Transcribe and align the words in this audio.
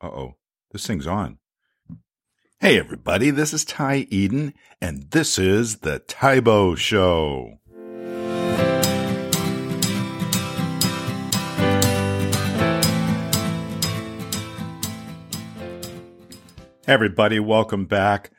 Uh 0.00 0.06
oh, 0.06 0.36
this 0.72 0.86
thing's 0.86 1.06
on. 1.06 1.38
Hey, 2.60 2.78
everybody, 2.78 3.28
this 3.30 3.52
is 3.52 3.66
Ty 3.66 4.06
Eden, 4.08 4.54
and 4.80 5.10
this 5.10 5.38
is 5.38 5.80
The 5.80 6.00
Tybo 6.00 6.78
Show. 6.78 7.58
Hey, 16.86 16.92
everybody, 16.94 17.38
welcome 17.38 17.84
back. 17.84 18.30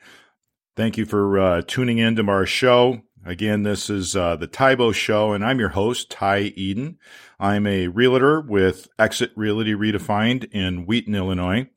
Thank 0.74 0.96
you 0.96 1.06
for 1.06 1.38
uh, 1.38 1.62
tuning 1.64 1.98
in 1.98 2.16
to 2.16 2.28
our 2.28 2.46
show. 2.46 3.02
Again, 3.24 3.62
this 3.62 3.90
is 3.90 4.16
uh, 4.16 4.36
the 4.36 4.48
Tybo 4.48 4.92
Show, 4.94 5.32
and 5.32 5.44
I'm 5.44 5.60
your 5.60 5.68
host, 5.68 6.10
Ty 6.10 6.52
Eden. 6.56 6.98
I'm 7.40 7.68
a 7.68 7.86
realtor 7.86 8.40
with 8.40 8.88
Exit 8.98 9.30
Realty 9.36 9.72
Redefined 9.72 10.50
in 10.52 10.86
Wheaton, 10.86 11.14
Illinois. 11.14 11.68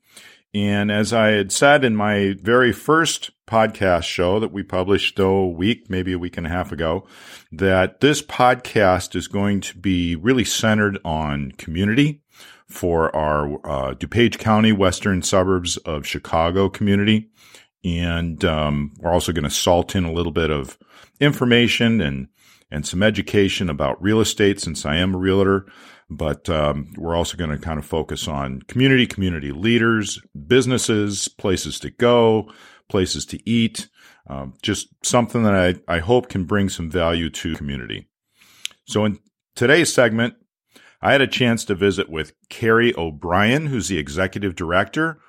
And 0.56 0.92
as 0.92 1.14
I 1.14 1.28
had 1.28 1.52
said 1.52 1.86
in 1.86 1.96
my 1.96 2.36
very 2.42 2.74
first 2.74 3.30
podcast 3.46 4.04
show 4.04 4.40
that 4.40 4.52
we 4.52 4.64
published 4.64 5.18
though 5.18 5.36
a 5.36 5.48
week, 5.48 5.88
maybe 5.88 6.14
a 6.14 6.20
week 6.20 6.36
and 6.36 6.48
a 6.48 6.50
half 6.50 6.72
ago, 6.72 7.06
that 7.52 8.00
this 8.02 8.24
podcast 8.24 9.16
is 9.16 9.28
going 9.28 9.62
to 9.62 9.78
be 9.78 10.16
really 10.16 10.44
centered 10.44 10.98
on 11.06 11.52
community 11.52 12.24
for 12.68 13.16
our 13.16 13.54
uh, 13.64 13.94
DuPage 13.94 14.40
County, 14.40 14.72
western 14.72 15.22
suburbs 15.22 15.78
of 15.78 16.08
Chicago 16.08 16.70
community. 16.70 17.30
And 17.84 18.44
um, 18.44 18.94
we're 19.00 19.14
also 19.14 19.32
going 19.34 19.44
to 19.44 19.50
salt 19.52 19.96
in 19.96 20.06
a 20.06 20.12
little 20.12 20.32
bit 20.32 20.50
of 20.50 20.78
information 21.20 22.02
and 22.02 22.30
and 22.72 22.88
some 22.88 23.04
education 23.04 23.70
about 23.70 24.02
real 24.02 24.22
estate 24.22 24.60
since 24.60 24.86
I 24.86 24.96
am 24.96 25.14
a 25.14 25.18
realtor. 25.18 25.66
But 26.10 26.50
um, 26.50 26.92
we're 26.98 27.16
also 27.16 27.38
going 27.38 27.52
to 27.52 27.58
kind 27.58 27.80
of 27.80 27.86
focus 27.86 28.28
on 28.28 28.62
community, 28.64 29.06
community 29.06 29.52
leaders, 29.52 30.20
businesses, 30.48 31.28
places 31.28 31.80
to 31.82 31.90
go, 31.90 32.52
places 32.90 33.26
to 33.28 33.50
eat. 33.50 33.90
Um, 34.28 34.54
just 34.62 34.88
something 35.04 35.44
that 35.44 35.56
I, 35.56 35.96
I 35.96 36.00
hope 36.00 36.30
can 36.30 36.46
bring 36.46 36.70
some 36.70 36.90
value 36.90 37.30
to 37.30 37.56
community. 37.56 38.08
So 38.86 39.06
in 39.06 39.20
today's 39.56 39.94
segment, 39.94 40.36
I 41.02 41.14
had 41.14 41.22
a 41.22 41.28
chance 41.28 41.66
to 41.66 41.76
visit 41.76 42.10
with 42.10 42.34
Carrie 42.50 42.96
O'Brien, 42.96 43.68
who's 43.68 43.88
the 43.88 43.98
executive 43.98 44.56
director 44.56 45.20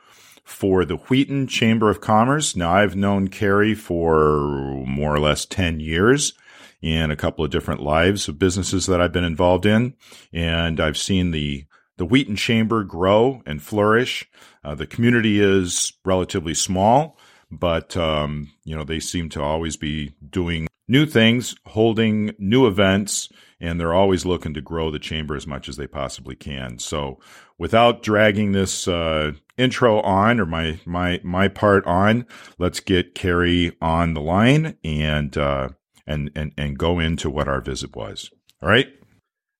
for 0.44 0.84
the 0.84 0.96
Wheaton 0.96 1.46
Chamber 1.46 1.88
of 1.88 2.00
Commerce. 2.00 2.54
Now, 2.54 2.74
I've 2.74 2.96
known 2.96 3.28
Carrie 3.28 3.74
for 3.74 4.84
more 4.84 5.14
or 5.14 5.20
less 5.20 5.46
10 5.46 5.80
years 5.80 6.34
in 6.82 7.10
a 7.10 7.16
couple 7.16 7.44
of 7.44 7.50
different 7.50 7.80
lives 7.80 8.28
of 8.28 8.38
businesses 8.38 8.86
that 8.86 9.00
I've 9.00 9.12
been 9.12 9.24
involved 9.24 9.64
in. 9.64 9.94
And 10.32 10.80
I've 10.80 10.98
seen 10.98 11.30
the, 11.30 11.64
the 11.96 12.04
Wheaton 12.04 12.36
Chamber 12.36 12.84
grow 12.84 13.42
and 13.46 13.62
flourish. 13.62 14.28
Uh, 14.64 14.74
the 14.74 14.86
community 14.86 15.40
is 15.40 15.92
relatively 16.04 16.54
small, 16.54 17.18
but, 17.50 17.96
um, 17.96 18.50
you 18.64 18.76
know, 18.76 18.84
they 18.84 19.00
seem 19.00 19.28
to 19.30 19.42
always 19.42 19.76
be 19.76 20.14
doing 20.28 20.66
new 20.88 21.06
things, 21.06 21.54
holding 21.66 22.32
new 22.38 22.66
events, 22.66 23.28
and 23.60 23.78
they're 23.78 23.94
always 23.94 24.26
looking 24.26 24.52
to 24.54 24.60
grow 24.60 24.90
the 24.90 24.98
chamber 24.98 25.36
as 25.36 25.46
much 25.46 25.68
as 25.68 25.76
they 25.76 25.86
possibly 25.86 26.34
can. 26.34 26.80
So 26.80 27.20
without 27.58 28.02
dragging 28.02 28.52
this, 28.52 28.88
uh, 28.88 29.32
intro 29.56 30.00
on 30.00 30.40
or 30.40 30.46
my 30.46 30.80
my 30.84 31.20
my 31.22 31.48
part 31.48 31.86
on, 31.86 32.26
let's 32.58 32.80
get 32.80 33.14
Carrie 33.14 33.76
on 33.80 34.14
the 34.14 34.20
line 34.20 34.76
and 34.82 35.36
uh, 35.36 35.68
and 36.06 36.30
and 36.34 36.52
and 36.56 36.78
go 36.78 36.98
into 36.98 37.30
what 37.30 37.48
our 37.48 37.60
visit 37.60 37.94
was. 37.94 38.30
All 38.62 38.68
right. 38.68 38.88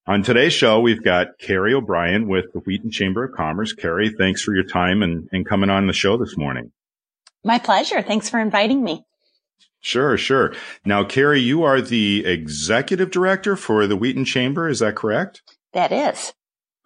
On 0.07 0.23
today's 0.23 0.53
show, 0.53 0.81
we've 0.81 1.05
got 1.05 1.39
Carrie 1.39 1.75
O'Brien 1.75 2.27
with 2.27 2.53
the 2.53 2.59
Wheaton 2.59 2.91
Chamber 2.91 3.25
of 3.25 3.37
Commerce. 3.37 3.73
Carrie, 3.73 4.11
thanks 4.11 4.43
for 4.43 4.53
your 4.53 4.65
time 4.65 5.01
and, 5.01 5.29
and 5.31 5.47
coming 5.47 5.71
on 5.71 5.87
the 5.87 5.93
show 5.93 6.17
this 6.17 6.37
morning. 6.37 6.73
My 7.45 7.61
pleasure. 7.61 8.03
Thanks 8.03 8.29
for 8.29 8.41
inviting 8.41 8.83
me. 8.83 9.05
Sure, 9.81 10.17
sure. 10.17 10.55
Now, 10.85 11.05
Carrie, 11.05 11.41
you 11.41 11.63
are 11.63 11.81
the 11.81 12.25
executive 12.27 13.11
director 13.11 13.55
for 13.57 13.87
the 13.87 13.97
Wheaton 13.97 14.25
Chamber. 14.25 14.69
Is 14.69 14.81
that 14.81 14.97
correct? 14.97 15.43
That 15.73 15.93
is. 15.93 16.33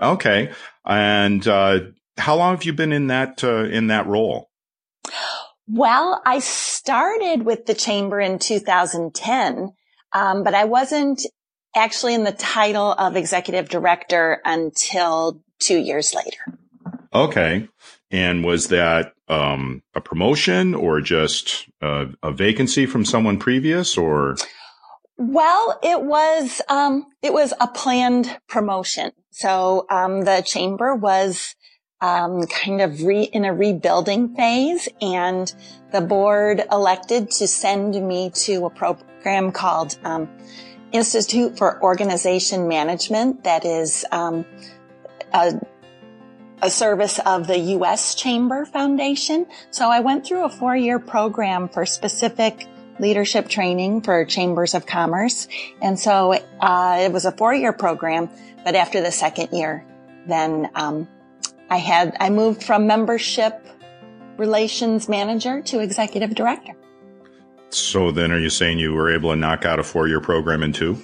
Okay. 0.01 0.53
And 0.85 1.47
uh, 1.47 1.81
how 2.19 2.37
long 2.37 2.55
have 2.55 2.65
you 2.65 2.73
been 2.73 2.93
in 2.93 3.07
that 3.09 3.43
uh, 3.43 3.65
in 3.65 3.89
that 3.89 4.07
role? 4.07 4.49
Well, 5.69 6.23
I 6.25 6.39
started 6.39 7.43
with 7.43 7.67
the 7.67 7.75
chamber 7.75 8.21
in 8.21 8.39
2010, 8.39 9.73
um, 10.13 10.45
but 10.45 10.55
I 10.55 10.65
wasn't 10.65 11.23
actually 11.75 12.15
in 12.15 12.25
the 12.25 12.33
title 12.33 12.93
of 12.93 13.17
executive 13.17 13.69
director 13.69 14.41
until 14.45 15.43
two 15.59 15.79
years 15.79 16.15
later. 16.15 16.59
Okay. 17.13 17.69
And 18.11 18.45
was 18.45 18.69
that 18.69 19.13
um, 19.29 19.83
a 19.95 20.01
promotion 20.01 20.75
or 20.75 21.01
just 21.01 21.69
a, 21.83 22.07
a, 22.23 22.31
vacancy 22.31 22.87
from 22.87 23.05
someone 23.05 23.39
previous 23.39 23.99
or? 23.99 24.37
Well, 25.19 25.81
it 25.83 26.03
was 26.03 26.61
um, 26.69 27.07
it 27.23 27.33
was 27.33 27.53
a 27.61 27.67
planned 27.67 28.39
promotion. 28.49 29.11
So 29.31 29.87
um, 29.91 30.23
the 30.23 30.45
chamber 30.47 30.95
was 30.95 31.57
um, 32.01 32.47
kind 32.47 32.81
of 32.81 33.03
re, 33.03 33.23
in 33.23 33.45
a 33.45 33.53
rebuilding 33.53 34.35
phase 34.35 34.89
and 35.01 35.53
the 35.93 36.01
board 36.01 36.63
elected 36.71 37.31
to 37.31 37.47
send 37.47 37.95
me 38.07 38.31
to 38.31 38.67
a 38.67 38.71
program 38.71 39.53
called 39.53 39.97
um, 40.05 40.29
Institute 40.93 41.57
for 41.57 41.83
Organization 41.83 42.69
Management 42.69 43.45
that 43.45 43.65
is 43.65 44.05
um, 44.13 44.45
a, 45.33 45.59
a 46.63 46.71
service 46.71 47.19
of 47.19 47.47
the 47.47 47.59
U.S. 47.59 48.15
Chamber 48.15 48.67
Foundation. 48.67 49.47
So 49.71 49.91
I 49.91 50.01
went 50.01 50.27
through 50.27 50.45
a 50.45 50.49
four-year 50.49 50.99
program 50.99 51.69
for 51.69 51.87
specific 51.87 52.67
leadership 52.99 53.49
training 53.49 54.03
for 54.03 54.25
chambers 54.25 54.75
of 54.75 54.87
commerce. 54.87 55.49
And 55.83 55.99
so 55.99 56.35
uh, 56.61 56.99
it 57.03 57.13
was 57.13 57.25
a 57.25 57.33
four-year 57.33 57.73
program, 57.73 58.31
but 58.65 58.75
after 58.75 59.03
the 59.03 59.13
second 59.13 59.49
year, 59.53 59.85
then 60.27 60.71
um, 60.75 61.09
I 61.69 61.79
had, 61.79 62.17
I 62.21 62.31
moved 62.31 62.63
from 62.63 62.87
membership 62.87 63.67
relations 64.37 65.09
manager 65.09 65.63
to 65.63 65.81
executive 65.81 66.35
director. 66.35 66.73
So 67.71 68.11
then 68.11 68.31
are 68.31 68.39
you 68.39 68.51
saying 68.51 68.79
you 68.79 68.93
were 68.93 69.13
able 69.13 69.31
to 69.31 69.37
knock 69.37 69.65
out 69.65 69.79
a 69.79 69.83
four 69.83 70.09
year 70.09 70.21
program 70.21 70.63
in 70.63 70.73
two? 70.73 70.99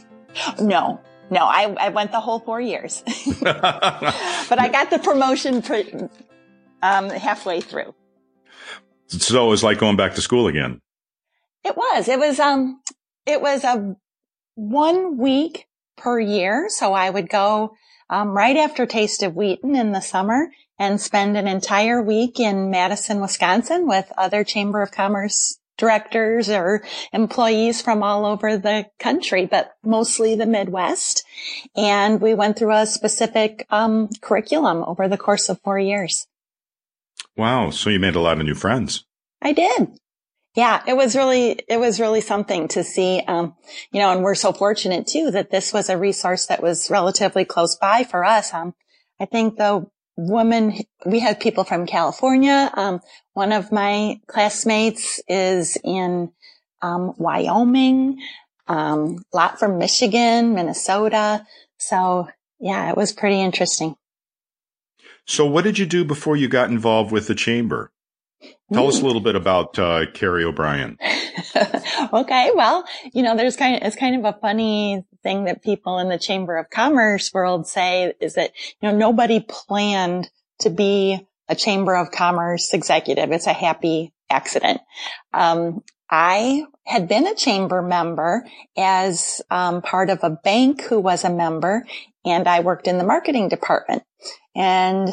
No, 0.61 1.01
no, 1.31 1.45
I, 1.45 1.75
I 1.79 1.89
went 1.89 2.13
the 2.13 2.21
whole 2.21 2.39
four 2.39 2.61
years, 2.61 3.03
but 3.41 4.59
I 4.59 4.69
got 4.71 4.91
the 4.91 4.99
promotion 4.99 5.63
um, 6.83 7.11
halfway 7.11 7.61
through. 7.61 7.95
So 9.09 9.47
it 9.47 9.49
was 9.49 9.63
like 9.63 9.79
going 9.79 9.97
back 9.97 10.15
to 10.15 10.23
school 10.23 10.47
again. 10.47 10.81
It 11.65 11.77
was, 11.77 12.09
it 12.09 12.19
was, 12.19 12.41
um, 12.41 12.81
it 13.27 13.41
was 13.41 13.65
a 13.65 13.97
one 14.55 15.19
week 15.19 15.67
per 15.97 16.19
year. 16.19 16.69
So 16.69 16.93
I 16.93 17.11
would 17.11 17.29
go 17.29 17.75
um, 18.11 18.31
right 18.31 18.57
after 18.57 18.87
Taste 18.87 19.23
of 19.23 19.35
Wheaton 19.35 19.77
in 19.77 19.93
the 19.93 20.01
summer 20.01 20.49
and 20.79 21.01
spend 21.01 21.37
an 21.37 21.47
entire 21.47 22.03
week 22.03 22.41
in 22.41 22.71
Madison, 22.71 23.21
Wisconsin 23.21 23.87
with 23.87 24.13
other 24.17 24.45
Chamber 24.45 24.83
of 24.83 24.91
Commerce 24.91 25.59
directors 25.79 26.49
or 26.49 26.83
employees 27.13 27.83
from 27.83 28.03
all 28.03 28.25
over 28.25 28.57
the 28.57 28.87
country, 28.99 29.47
but 29.47 29.73
mostly 29.83 30.35
the 30.35 30.47
Midwest. 30.47 31.25
And 31.77 32.21
we 32.21 32.35
went 32.35 32.57
through 32.57 32.73
a 32.73 32.87
specific 32.87 33.67
um, 33.71 34.09
curriculum 34.21 34.85
over 34.87 35.09
the 35.09 35.19
course 35.19 35.49
of 35.49 35.61
four 35.63 35.79
years. 35.79 36.27
Wow. 37.37 37.71
So 37.71 37.91
you 37.91 37.99
made 37.99 38.15
a 38.15 38.21
lot 38.21 38.39
of 38.39 38.47
new 38.47 38.55
friends. 38.55 39.05
I 39.41 39.53
did. 39.53 39.99
Yeah, 40.55 40.83
it 40.87 40.95
was 40.95 41.17
really, 41.17 41.59
it 41.67 41.81
was 41.81 41.99
really 41.99 42.21
something 42.21 42.69
to 42.69 42.85
see, 42.85 43.23
um, 43.27 43.55
you 43.91 44.01
know, 44.01 44.13
and 44.13 44.23
we're 44.23 44.35
so 44.35 44.53
fortunate 44.53 45.07
too 45.07 45.31
that 45.31 45.51
this 45.51 45.73
was 45.73 45.89
a 45.89 45.97
resource 45.97 46.47
that 46.47 46.63
was 46.63 46.91
relatively 46.91 47.47
close 47.47 47.77
by 47.77 48.05
for 48.05 48.23
us. 48.23 48.53
Um, 48.53 48.75
I 49.19 49.25
think 49.25 49.57
the 49.57 49.87
woman, 50.17 50.75
we 51.07 51.21
had 51.21 51.41
people 51.41 51.65
from 51.65 51.87
California. 51.87 52.71
Um, 52.75 53.01
one 53.33 53.53
of 53.53 53.73
my 53.73 54.21
classmates 54.27 55.21
is 55.27 55.79
in, 55.83 56.31
um, 56.83 57.15
Wyoming, 57.17 58.21
um, 58.69 59.25
a 59.33 59.37
lot 59.37 59.59
from 59.59 59.79
Michigan, 59.79 60.55
Minnesota. 60.55 61.47
So 61.79 62.29
yeah, 62.61 62.91
it 62.91 62.97
was 62.97 63.13
pretty 63.13 63.41
interesting. 63.41 63.97
So 65.27 65.47
what 65.47 65.65
did 65.65 65.79
you 65.79 65.87
do 65.87 66.05
before 66.05 66.37
you 66.37 66.49
got 66.49 66.69
involved 66.69 67.11
with 67.11 67.27
the 67.27 67.35
chamber? 67.35 67.91
Tell 68.73 68.89
us 68.89 69.01
a 69.01 69.05
little 69.05 69.21
bit 69.21 69.37
about 69.37 69.79
uh, 69.79 70.07
Carrie 70.13 70.45
O'Brien. 70.45 70.99
okay, 72.13 72.51
well, 72.55 72.85
you 73.13 73.23
know, 73.23 73.37
there's 73.37 73.57
kind 73.57 73.77
of 73.77 73.83
it's 73.83 73.97
kind 73.97 74.17
of 74.17 74.35
a 74.35 74.39
funny 74.39 75.05
thing 75.23 75.45
that 75.45 75.63
people 75.63 75.99
in 75.99 76.09
the 76.09 76.19
Chamber 76.19 76.57
of 76.57 76.71
Commerce 76.71 77.33
world 77.35 77.67
say 77.67 78.15
is 78.21 78.35
that 78.35 78.53
you 78.81 78.91
know 78.91 78.97
nobody 78.97 79.45
planned 79.47 80.31
to 80.61 80.71
be 80.71 81.27
a 81.49 81.55
Chamber 81.55 81.97
of 81.97 82.11
Commerce 82.11 82.73
executive. 82.73 83.31
It's 83.31 83.47
a 83.47 83.53
happy 83.53 84.13
accident. 84.31 84.81
Um, 85.35 85.83
I 86.11 86.65
had 86.85 87.09
been 87.09 87.27
a 87.27 87.35
chamber 87.35 87.81
member 87.81 88.47
as 88.77 89.41
um, 89.51 89.81
part 89.81 90.11
of 90.11 90.21
a 90.23 90.31
bank 90.31 90.83
who 90.83 91.01
was 91.01 91.25
a 91.25 91.31
member, 91.31 91.87
and 92.25 92.47
I 92.47 92.61
worked 92.61 92.87
in 92.87 92.99
the 92.99 93.05
marketing 93.05 93.49
department. 93.49 94.03
And, 94.55 95.11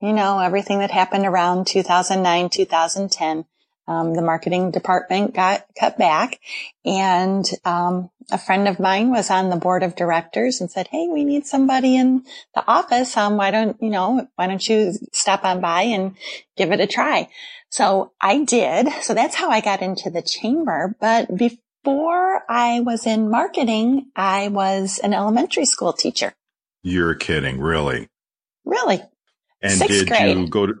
you 0.00 0.12
know, 0.12 0.38
everything 0.38 0.78
that 0.80 0.90
happened 0.90 1.26
around 1.26 1.66
2009, 1.66 2.50
2010, 2.50 3.44
um, 3.86 4.14
the 4.14 4.22
marketing 4.22 4.70
department 4.70 5.34
got 5.34 5.64
cut 5.78 5.98
back 5.98 6.38
and, 6.84 7.44
um, 7.64 8.10
a 8.32 8.38
friend 8.38 8.68
of 8.68 8.78
mine 8.78 9.10
was 9.10 9.30
on 9.30 9.50
the 9.50 9.56
board 9.56 9.82
of 9.82 9.96
directors 9.96 10.60
and 10.60 10.70
said, 10.70 10.88
Hey, 10.88 11.08
we 11.08 11.24
need 11.24 11.46
somebody 11.46 11.96
in 11.96 12.24
the 12.54 12.64
office. 12.66 13.16
Um, 13.16 13.36
why 13.36 13.50
don't, 13.50 13.76
you 13.82 13.90
know, 13.90 14.28
why 14.36 14.46
don't 14.46 14.66
you 14.66 14.94
stop 15.12 15.44
on 15.44 15.60
by 15.60 15.82
and 15.82 16.16
give 16.56 16.70
it 16.72 16.80
a 16.80 16.86
try? 16.86 17.28
So 17.70 18.12
I 18.20 18.44
did. 18.44 18.88
So 19.02 19.14
that's 19.14 19.34
how 19.34 19.50
I 19.50 19.60
got 19.60 19.82
into 19.82 20.10
the 20.10 20.22
chamber. 20.22 20.94
But 21.00 21.36
before 21.36 22.42
I 22.48 22.80
was 22.80 23.06
in 23.06 23.30
marketing, 23.30 24.10
I 24.14 24.48
was 24.48 24.98
an 24.98 25.14
elementary 25.14 25.64
school 25.64 25.92
teacher. 25.92 26.32
You're 26.82 27.14
kidding, 27.14 27.60
really? 27.60 28.08
Really? 28.64 29.02
And 29.62 29.72
Sixth 29.72 29.98
did 29.98 30.08
grade. 30.08 30.36
you 30.38 30.48
go 30.48 30.66
to 30.66 30.74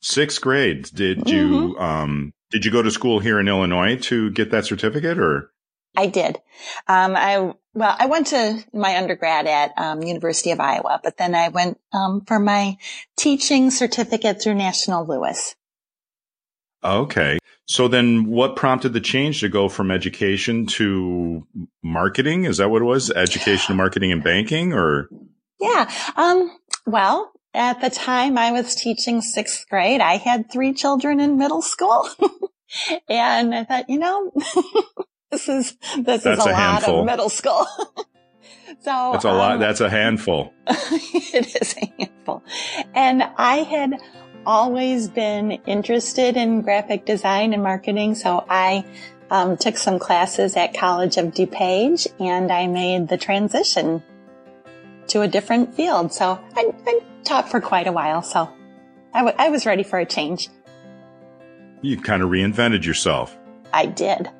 sixth 0.00 0.40
grade? 0.40 0.90
Did 0.94 1.18
mm-hmm. 1.20 1.28
you 1.28 1.78
um 1.78 2.32
did 2.50 2.64
you 2.64 2.70
go 2.70 2.82
to 2.82 2.90
school 2.90 3.18
here 3.18 3.40
in 3.40 3.48
Illinois 3.48 3.96
to 4.02 4.30
get 4.30 4.50
that 4.50 4.64
certificate 4.64 5.18
or? 5.18 5.50
I 5.96 6.06
did. 6.06 6.36
Um, 6.88 7.16
I 7.16 7.54
well, 7.74 7.96
I 7.98 8.06
went 8.06 8.28
to 8.28 8.64
my 8.72 8.96
undergrad 8.96 9.46
at 9.46 9.72
um, 9.78 10.02
University 10.02 10.50
of 10.50 10.60
Iowa, 10.60 11.00
but 11.02 11.16
then 11.16 11.34
I 11.34 11.48
went 11.48 11.78
um, 11.92 12.22
for 12.26 12.38
my 12.38 12.76
teaching 13.16 13.70
certificate 13.70 14.42
through 14.42 14.54
National 14.54 15.06
Louis. 15.06 15.54
Okay. 16.84 17.38
So 17.66 17.88
then 17.88 18.26
what 18.26 18.56
prompted 18.56 18.92
the 18.92 19.00
change 19.00 19.40
to 19.40 19.48
go 19.48 19.68
from 19.68 19.90
education 19.90 20.66
to 20.66 21.46
marketing? 21.82 22.44
Is 22.44 22.58
that 22.58 22.70
what 22.70 22.82
it 22.82 22.86
was? 22.86 23.10
Education 23.10 23.68
to 23.68 23.74
marketing 23.74 24.12
and 24.12 24.22
banking 24.22 24.72
or? 24.72 25.08
Yeah. 25.58 25.90
Um, 26.16 26.56
well, 26.86 27.32
at 27.56 27.80
the 27.80 27.90
time 27.90 28.36
I 28.36 28.52
was 28.52 28.74
teaching 28.74 29.22
sixth 29.22 29.66
grade, 29.68 30.00
I 30.00 30.18
had 30.18 30.52
three 30.52 30.74
children 30.74 31.20
in 31.20 31.38
middle 31.38 31.62
school. 31.62 32.08
and 33.08 33.54
I 33.54 33.64
thought, 33.64 33.88
you 33.88 33.98
know, 33.98 34.30
this 35.30 35.48
is, 35.48 35.76
this 35.96 36.22
that's 36.22 36.26
is 36.26 36.46
a, 36.46 36.50
a 36.50 36.52
lot 36.52 36.54
handful. 36.54 37.00
of 37.00 37.06
middle 37.06 37.30
school. 37.30 37.66
so 38.80 39.10
that's 39.12 39.24
a 39.24 39.30
um, 39.30 39.36
lot. 39.36 39.58
That's 39.58 39.80
a 39.80 39.88
handful. 39.88 40.52
it 40.66 41.62
is 41.62 41.74
a 41.82 41.86
handful. 41.98 42.44
And 42.94 43.22
I 43.22 43.56
had 43.58 43.94
always 44.44 45.08
been 45.08 45.52
interested 45.66 46.36
in 46.36 46.60
graphic 46.60 47.06
design 47.06 47.54
and 47.54 47.62
marketing. 47.62 48.16
So 48.16 48.44
I 48.48 48.84
um, 49.30 49.56
took 49.56 49.78
some 49.78 49.98
classes 49.98 50.56
at 50.56 50.74
College 50.74 51.16
of 51.16 51.32
DuPage 51.32 52.06
and 52.20 52.52
I 52.52 52.66
made 52.66 53.08
the 53.08 53.16
transition 53.16 54.02
to 55.08 55.22
a 55.22 55.28
different 55.28 55.74
field. 55.74 56.12
So 56.12 56.38
I, 56.54 56.72
I 56.86 57.00
taught 57.24 57.50
for 57.50 57.60
quite 57.60 57.86
a 57.86 57.92
while. 57.92 58.22
So 58.22 58.50
I, 59.12 59.20
w- 59.20 59.36
I 59.38 59.48
was 59.48 59.66
ready 59.66 59.82
for 59.82 59.98
a 59.98 60.06
change. 60.06 60.48
You 61.82 62.00
kind 62.00 62.22
of 62.22 62.30
reinvented 62.30 62.84
yourself. 62.84 63.36
I 63.72 63.86
did. 63.86 64.30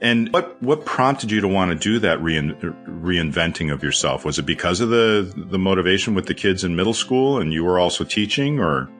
And 0.00 0.32
what 0.32 0.60
what 0.60 0.84
prompted 0.84 1.30
you 1.30 1.40
to 1.40 1.48
want 1.48 1.70
to 1.70 1.76
do 1.76 2.00
that 2.00 2.20
rein, 2.20 2.56
reinventing 2.60 3.72
of 3.72 3.84
yourself? 3.84 4.24
Was 4.24 4.36
it 4.38 4.46
because 4.46 4.80
of 4.80 4.88
the 4.88 5.32
the 5.36 5.60
motivation 5.60 6.14
with 6.14 6.26
the 6.26 6.34
kids 6.34 6.64
in 6.64 6.74
middle 6.74 6.94
school, 6.94 7.38
and 7.38 7.52
you 7.52 7.62
were 7.64 7.78
also 7.78 8.02
teaching, 8.02 8.58
or? 8.58 8.90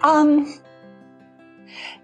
Um, 0.00 0.52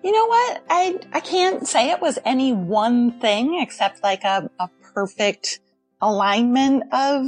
you 0.05 0.12
know 0.12 0.26
what? 0.26 0.62
I 0.70 1.00
I 1.12 1.19
can't 1.19 1.67
say 1.67 1.90
it 1.90 2.00
was 2.00 2.17
any 2.25 2.52
one 2.52 3.19
thing 3.19 3.61
except 3.61 4.05
like 4.05 4.23
a, 4.23 4.49
a 4.61 4.69
perfect 4.94 5.58
alignment 6.10 6.84
of 6.92 7.26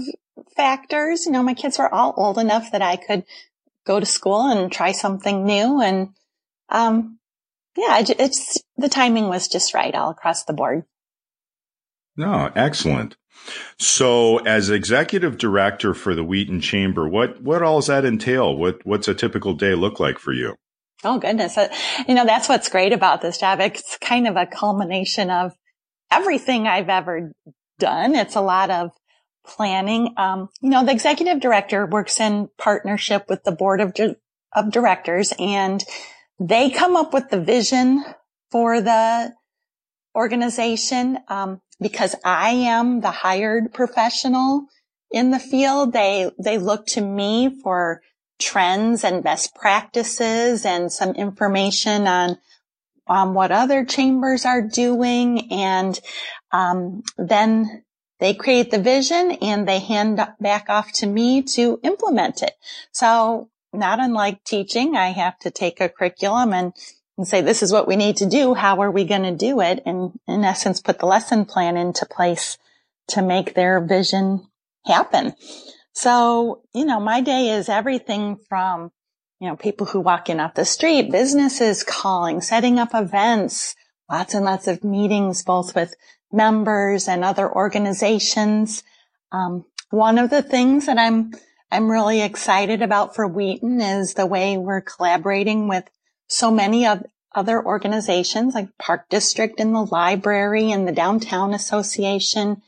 factors. 0.56 1.26
You 1.26 1.32
know, 1.32 1.42
my 1.42 1.54
kids 1.54 1.78
were 1.78 1.92
all 1.92 2.14
old 2.16 2.38
enough 2.38 2.72
that 2.72 2.82
I 2.82 2.96
could 2.96 3.24
go 3.86 4.00
to 4.00 4.06
school 4.06 4.46
and 4.50 4.70
try 4.70 4.92
something 4.92 5.44
new, 5.44 5.80
and 5.80 6.10
um, 6.68 7.18
yeah, 7.76 8.02
it's 8.18 8.62
the 8.76 8.88
timing 8.88 9.28
was 9.28 9.48
just 9.48 9.74
right 9.74 9.94
all 9.94 10.10
across 10.10 10.44
the 10.44 10.52
board. 10.52 10.84
No, 12.16 12.50
excellent. 12.54 13.16
So, 13.78 14.38
as 14.38 14.68
executive 14.68 15.38
director 15.38 15.94
for 15.94 16.14
the 16.14 16.24
Wheaton 16.24 16.60
Chamber, 16.60 17.08
what 17.08 17.40
what 17.40 17.62
all 17.62 17.78
does 17.78 17.86
that 17.86 18.04
entail? 18.04 18.56
What 18.56 18.84
what's 18.84 19.08
a 19.08 19.14
typical 19.14 19.54
day 19.54 19.74
look 19.74 20.00
like 20.00 20.18
for 20.18 20.32
you? 20.32 20.56
Oh 21.04 21.18
goodness, 21.18 21.56
uh, 21.56 21.72
you 22.08 22.14
know 22.14 22.26
that's 22.26 22.48
what's 22.48 22.68
great 22.68 22.92
about 22.92 23.22
this 23.22 23.38
job. 23.38 23.60
It's 23.60 23.96
kind 23.98 24.26
of 24.26 24.36
a 24.36 24.46
culmination 24.46 25.30
of 25.30 25.52
everything 26.10 26.66
I've 26.66 26.88
ever 26.88 27.32
done. 27.78 28.14
It's 28.14 28.36
a 28.36 28.40
lot 28.40 28.70
of 28.70 28.90
planning. 29.46 30.14
Um, 30.16 30.48
you 30.60 30.70
know, 30.70 30.84
the 30.84 30.92
executive 30.92 31.40
director 31.40 31.86
works 31.86 32.20
in 32.20 32.48
partnership 32.58 33.26
with 33.28 33.44
the 33.44 33.52
board 33.52 33.80
of 33.80 33.94
di- 33.94 34.16
of 34.54 34.70
directors, 34.70 35.32
and 35.38 35.82
they 36.40 36.70
come 36.70 36.96
up 36.96 37.12
with 37.12 37.28
the 37.30 37.40
vision 37.40 38.04
for 38.50 38.80
the 38.80 39.34
organization. 40.14 41.18
Um, 41.28 41.60
because 41.80 42.14
I 42.24 42.50
am 42.50 43.00
the 43.00 43.10
hired 43.10 43.72
professional 43.72 44.66
in 45.10 45.30
the 45.30 45.38
field, 45.38 45.92
they, 45.92 46.30
they 46.38 46.58
look 46.58 46.86
to 46.88 47.00
me 47.00 47.60
for 47.62 48.02
trends 48.38 49.04
and 49.04 49.24
best 49.24 49.54
practices 49.54 50.64
and 50.64 50.92
some 50.92 51.12
information 51.12 52.06
on 52.06 52.38
on 53.08 53.34
what 53.34 53.50
other 53.50 53.84
chambers 53.84 54.44
are 54.44 54.62
doing. 54.62 55.52
And 55.52 55.98
um, 56.52 57.02
then 57.16 57.84
they 58.20 58.34
create 58.34 58.70
the 58.70 58.80
vision 58.80 59.32
and 59.42 59.66
they 59.66 59.78
hand 59.78 60.20
back 60.40 60.68
off 60.68 60.92
to 60.94 61.06
me 61.06 61.42
to 61.42 61.78
implement 61.82 62.42
it. 62.42 62.54
So 62.92 63.48
not 63.72 64.00
unlike 64.00 64.44
teaching, 64.44 64.96
I 64.96 65.08
have 65.08 65.38
to 65.40 65.50
take 65.50 65.80
a 65.80 65.88
curriculum 65.88 66.52
and, 66.52 66.72
and 67.16 67.28
say, 67.28 67.40
this 67.40 67.62
is 67.62 67.72
what 67.72 67.86
we 67.86 67.96
need 67.96 68.16
to 68.18 68.26
do. 68.26 68.54
How 68.54 68.80
are 68.82 68.90
we 68.90 69.04
going 69.04 69.22
to 69.22 69.36
do 69.36 69.60
it? 69.60 69.82
And 69.86 70.18
in 70.26 70.44
essence, 70.44 70.80
put 70.80 70.98
the 70.98 71.06
lesson 71.06 71.44
plan 71.44 71.76
into 71.76 72.06
place 72.06 72.58
to 73.08 73.22
make 73.22 73.54
their 73.54 73.80
vision 73.80 74.46
happen. 74.84 75.34
So, 75.92 76.62
you 76.74 76.84
know, 76.84 77.00
my 77.00 77.20
day 77.20 77.50
is 77.50 77.68
everything 77.68 78.38
from, 78.48 78.92
you 79.40 79.48
know, 79.48 79.56
people 79.56 79.86
who 79.86 80.00
walk 80.00 80.28
in 80.28 80.40
off 80.40 80.54
the 80.54 80.64
street, 80.64 81.10
businesses 81.10 81.84
calling, 81.84 82.40
setting 82.40 82.78
up 82.78 82.90
events, 82.94 83.76
lots 84.10 84.34
and 84.34 84.44
lots 84.44 84.66
of 84.66 84.82
meetings, 84.82 85.44
both 85.44 85.74
with 85.74 85.94
members 86.32 87.08
and 87.08 87.24
other 87.24 87.50
organizations. 87.50 88.82
Um, 89.32 89.64
one 89.90 90.18
of 90.18 90.30
the 90.30 90.42
things 90.42 90.86
that 90.86 90.98
I'm 90.98 91.32
I'm 91.70 91.90
really 91.90 92.22
excited 92.22 92.80
about 92.80 93.14
for 93.14 93.26
Wheaton 93.26 93.80
is 93.80 94.14
the 94.14 94.26
way 94.26 94.56
we're 94.56 94.80
collaborating 94.80 95.68
with 95.68 95.84
so 96.26 96.50
many 96.50 96.86
of 96.86 97.04
other 97.34 97.62
organizations 97.62 98.54
like 98.54 98.76
Park 98.78 99.08
District 99.10 99.60
and 99.60 99.74
the 99.74 99.84
library 99.84 100.72
and 100.72 100.88
the 100.88 100.92
Downtown 100.92 101.52
Association. 101.52 102.62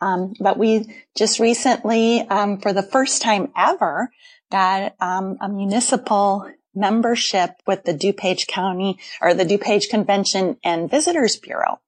Um, 0.00 0.34
but 0.40 0.58
we 0.58 0.94
just 1.14 1.38
recently, 1.38 2.22
um, 2.22 2.58
for 2.58 2.72
the 2.72 2.82
first 2.82 3.20
time 3.20 3.52
ever, 3.56 4.10
got 4.50 4.94
um, 5.00 5.38
a 5.40 5.48
municipal 5.48 6.50
membership 6.74 7.50
with 7.66 7.84
the 7.84 7.94
DuPage 7.94 8.46
County 8.46 8.98
or 9.20 9.34
the 9.34 9.44
DuPage 9.44 9.88
Convention 9.88 10.58
and 10.62 10.90
Visitors 10.90 11.36
Bureau. 11.36 11.80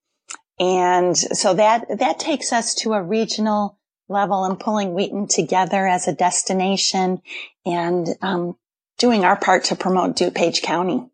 And 0.59 1.17
so 1.17 1.55
that, 1.55 1.99
that 1.99 2.19
takes 2.19 2.53
us 2.53 2.75
to 2.77 2.95
a 2.95 3.03
regional 3.03 3.79
level 4.09 4.45
and 4.45 4.59
pulling 4.59 4.95
Wheaton 4.95 5.29
together 5.29 5.87
as 5.87 6.09
a 6.09 6.15
destination 6.15 7.21
and 7.65 8.09
um, 8.23 8.57
doing 8.99 9.25
our 9.25 9.37
part 9.37 9.65
to 9.65 9.77
promote 9.77 10.17
DuPage 10.17 10.63
County. 10.63 11.09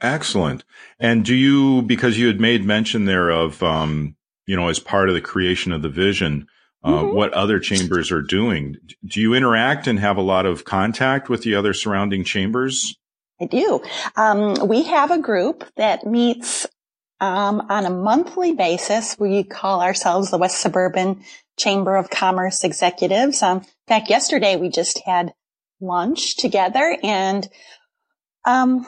Excellent. 0.00 0.64
And 0.98 1.24
do 1.24 1.34
you, 1.34 1.82
because 1.82 2.18
you 2.18 2.26
had 2.28 2.40
made 2.40 2.64
mention 2.64 3.04
there 3.04 3.30
of, 3.30 3.62
um, 3.62 4.16
you 4.46 4.56
know, 4.56 4.68
as 4.68 4.78
part 4.78 5.08
of 5.08 5.14
the 5.14 5.20
creation 5.20 5.72
of 5.72 5.82
the 5.82 5.88
vision, 5.88 6.46
uh, 6.82 6.90
mm-hmm. 6.90 7.14
what 7.14 7.32
other 7.32 7.58
chambers 7.60 8.10
are 8.10 8.22
doing, 8.22 8.76
do 9.04 9.20
you 9.20 9.34
interact 9.34 9.86
and 9.86 9.98
have 9.98 10.16
a 10.16 10.22
lot 10.22 10.46
of 10.46 10.64
contact 10.64 11.28
with 11.28 11.42
the 11.42 11.54
other 11.54 11.74
surrounding 11.74 12.24
chambers? 12.24 12.96
I 13.40 13.46
do. 13.46 13.82
Um, 14.16 14.68
we 14.68 14.82
have 14.84 15.10
a 15.10 15.18
group 15.18 15.64
that 15.76 16.04
meets 16.06 16.66
um, 17.20 17.66
on 17.68 17.84
a 17.84 17.90
monthly 17.90 18.54
basis, 18.54 19.18
we 19.18 19.44
call 19.44 19.82
ourselves 19.82 20.30
the 20.30 20.38
West 20.38 20.58
Suburban 20.58 21.22
Chamber 21.58 21.96
of 21.96 22.08
Commerce 22.08 22.64
Executives. 22.64 23.42
Um, 23.42 23.58
in 23.58 23.64
fact, 23.88 24.08
yesterday 24.08 24.56
we 24.56 24.70
just 24.70 25.00
had 25.04 25.34
lunch 25.80 26.36
together 26.36 26.96
and, 27.02 27.46
um, 28.46 28.86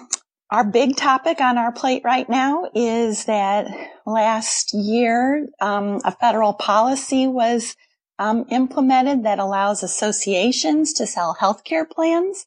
our 0.53 0.65
big 0.65 0.95
topic 0.97 1.41
on 1.41 1.57
our 1.57 1.73
plate 1.73 2.03
right 2.05 2.29
now 2.29 2.71
is 2.75 3.25
that 3.25 3.67
last 4.05 4.75
year, 4.75 5.49
um, 5.63 5.99
a 6.05 6.13
federal 6.13 6.53
policy 6.53 7.27
was 7.27 7.75
um, 8.19 8.45
implemented 8.51 9.25
that 9.25 9.39
allows 9.39 9.83
associations 9.83 10.93
to 10.93 11.07
sell 11.07 11.35
healthcare 11.41 11.89
plans 11.89 12.45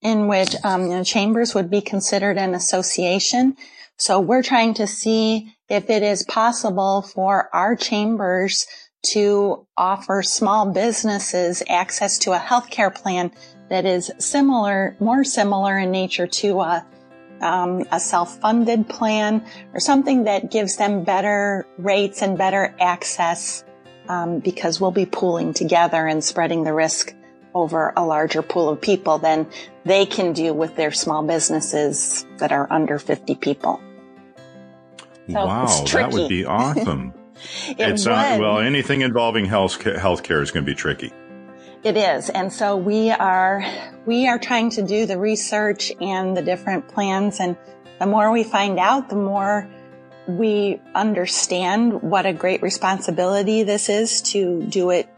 in 0.00 0.28
which 0.28 0.54
um, 0.62 0.82
you 0.82 0.88
know, 0.90 1.02
chambers 1.02 1.52
would 1.52 1.68
be 1.68 1.80
considered 1.80 2.38
an 2.38 2.54
association. 2.54 3.56
So 3.96 4.20
we're 4.20 4.44
trying 4.44 4.74
to 4.74 4.86
see 4.86 5.52
if 5.68 5.90
it 5.90 6.04
is 6.04 6.22
possible 6.22 7.02
for 7.02 7.50
our 7.52 7.74
chambers 7.74 8.68
to 9.06 9.66
offer 9.76 10.22
small 10.22 10.70
businesses 10.70 11.64
access 11.68 12.16
to 12.18 12.30
a 12.30 12.38
healthcare 12.38 12.94
plan 12.94 13.32
that 13.70 13.86
is 13.86 14.12
similar, 14.18 14.96
more 15.00 15.24
similar 15.24 15.76
in 15.76 15.90
nature 15.90 16.28
to 16.28 16.60
a, 16.60 16.86
um, 17.40 17.84
a 17.90 18.00
self-funded 18.00 18.88
plan 18.88 19.44
or 19.72 19.80
something 19.80 20.24
that 20.24 20.50
gives 20.50 20.76
them 20.76 21.04
better 21.04 21.66
rates 21.78 22.22
and 22.22 22.36
better 22.36 22.74
access 22.78 23.64
um, 24.08 24.40
because 24.40 24.80
we'll 24.80 24.90
be 24.90 25.06
pooling 25.06 25.54
together 25.54 26.06
and 26.06 26.22
spreading 26.22 26.64
the 26.64 26.72
risk 26.72 27.14
over 27.54 27.92
a 27.96 28.04
larger 28.04 28.42
pool 28.42 28.68
of 28.68 28.80
people 28.80 29.18
than 29.18 29.46
they 29.84 30.06
can 30.06 30.32
do 30.32 30.52
with 30.52 30.76
their 30.76 30.92
small 30.92 31.22
businesses 31.22 32.26
that 32.38 32.52
are 32.52 32.70
under 32.72 32.98
50 32.98 33.34
people. 33.36 33.80
So 35.28 35.46
wow, 35.46 35.84
that 35.92 36.12
would 36.12 36.28
be 36.28 36.44
awesome. 36.44 37.14
it 37.68 37.78
it's 37.78 38.04
would. 38.04 38.12
Not, 38.12 38.40
well, 38.40 38.58
anything 38.58 39.02
involving 39.02 39.44
health 39.44 39.78
healthcare 39.78 40.42
is 40.42 40.50
going 40.50 40.64
to 40.64 40.70
be 40.70 40.74
tricky. 40.74 41.12
It 41.82 41.96
is. 41.96 42.28
And 42.28 42.52
so 42.52 42.76
we 42.76 43.10
are, 43.10 43.64
we 44.04 44.28
are 44.28 44.38
trying 44.38 44.70
to 44.70 44.82
do 44.82 45.06
the 45.06 45.18
research 45.18 45.92
and 46.00 46.36
the 46.36 46.42
different 46.42 46.88
plans. 46.88 47.40
And 47.40 47.56
the 47.98 48.06
more 48.06 48.30
we 48.30 48.44
find 48.44 48.78
out, 48.78 49.08
the 49.08 49.16
more 49.16 49.68
we 50.28 50.80
understand 50.94 52.02
what 52.02 52.26
a 52.26 52.32
great 52.32 52.62
responsibility 52.62 53.62
this 53.62 53.88
is 53.88 54.20
to 54.32 54.62
do 54.62 54.90
it 54.90 55.08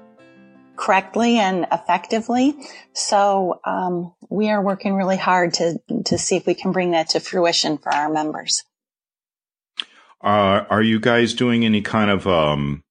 correctly 0.77 1.39
and 1.39 1.67
effectively. 1.71 2.55
So 2.93 3.61
um, 3.65 4.15
we 4.31 4.49
are 4.51 4.63
working 4.63 4.95
really 4.95 5.17
hard 5.17 5.55
to 5.55 5.81
to 6.07 6.17
see 6.17 6.37
if 6.37 6.47
we 6.47 6.55
can 6.55 6.73
bring 6.73 6.93
that 6.93 7.11
to 7.11 7.21
fruition 7.21 7.79
for 7.79 7.93
our 7.93 8.09
members. 8.09 8.65
Uh, 10.23 10.65
are 10.71 10.83
you 10.83 11.01
guys 11.01 11.35
doing 11.35 11.65
any 11.65 11.83
kind 11.83 12.11
of, 12.11 12.27
um, 12.29 12.85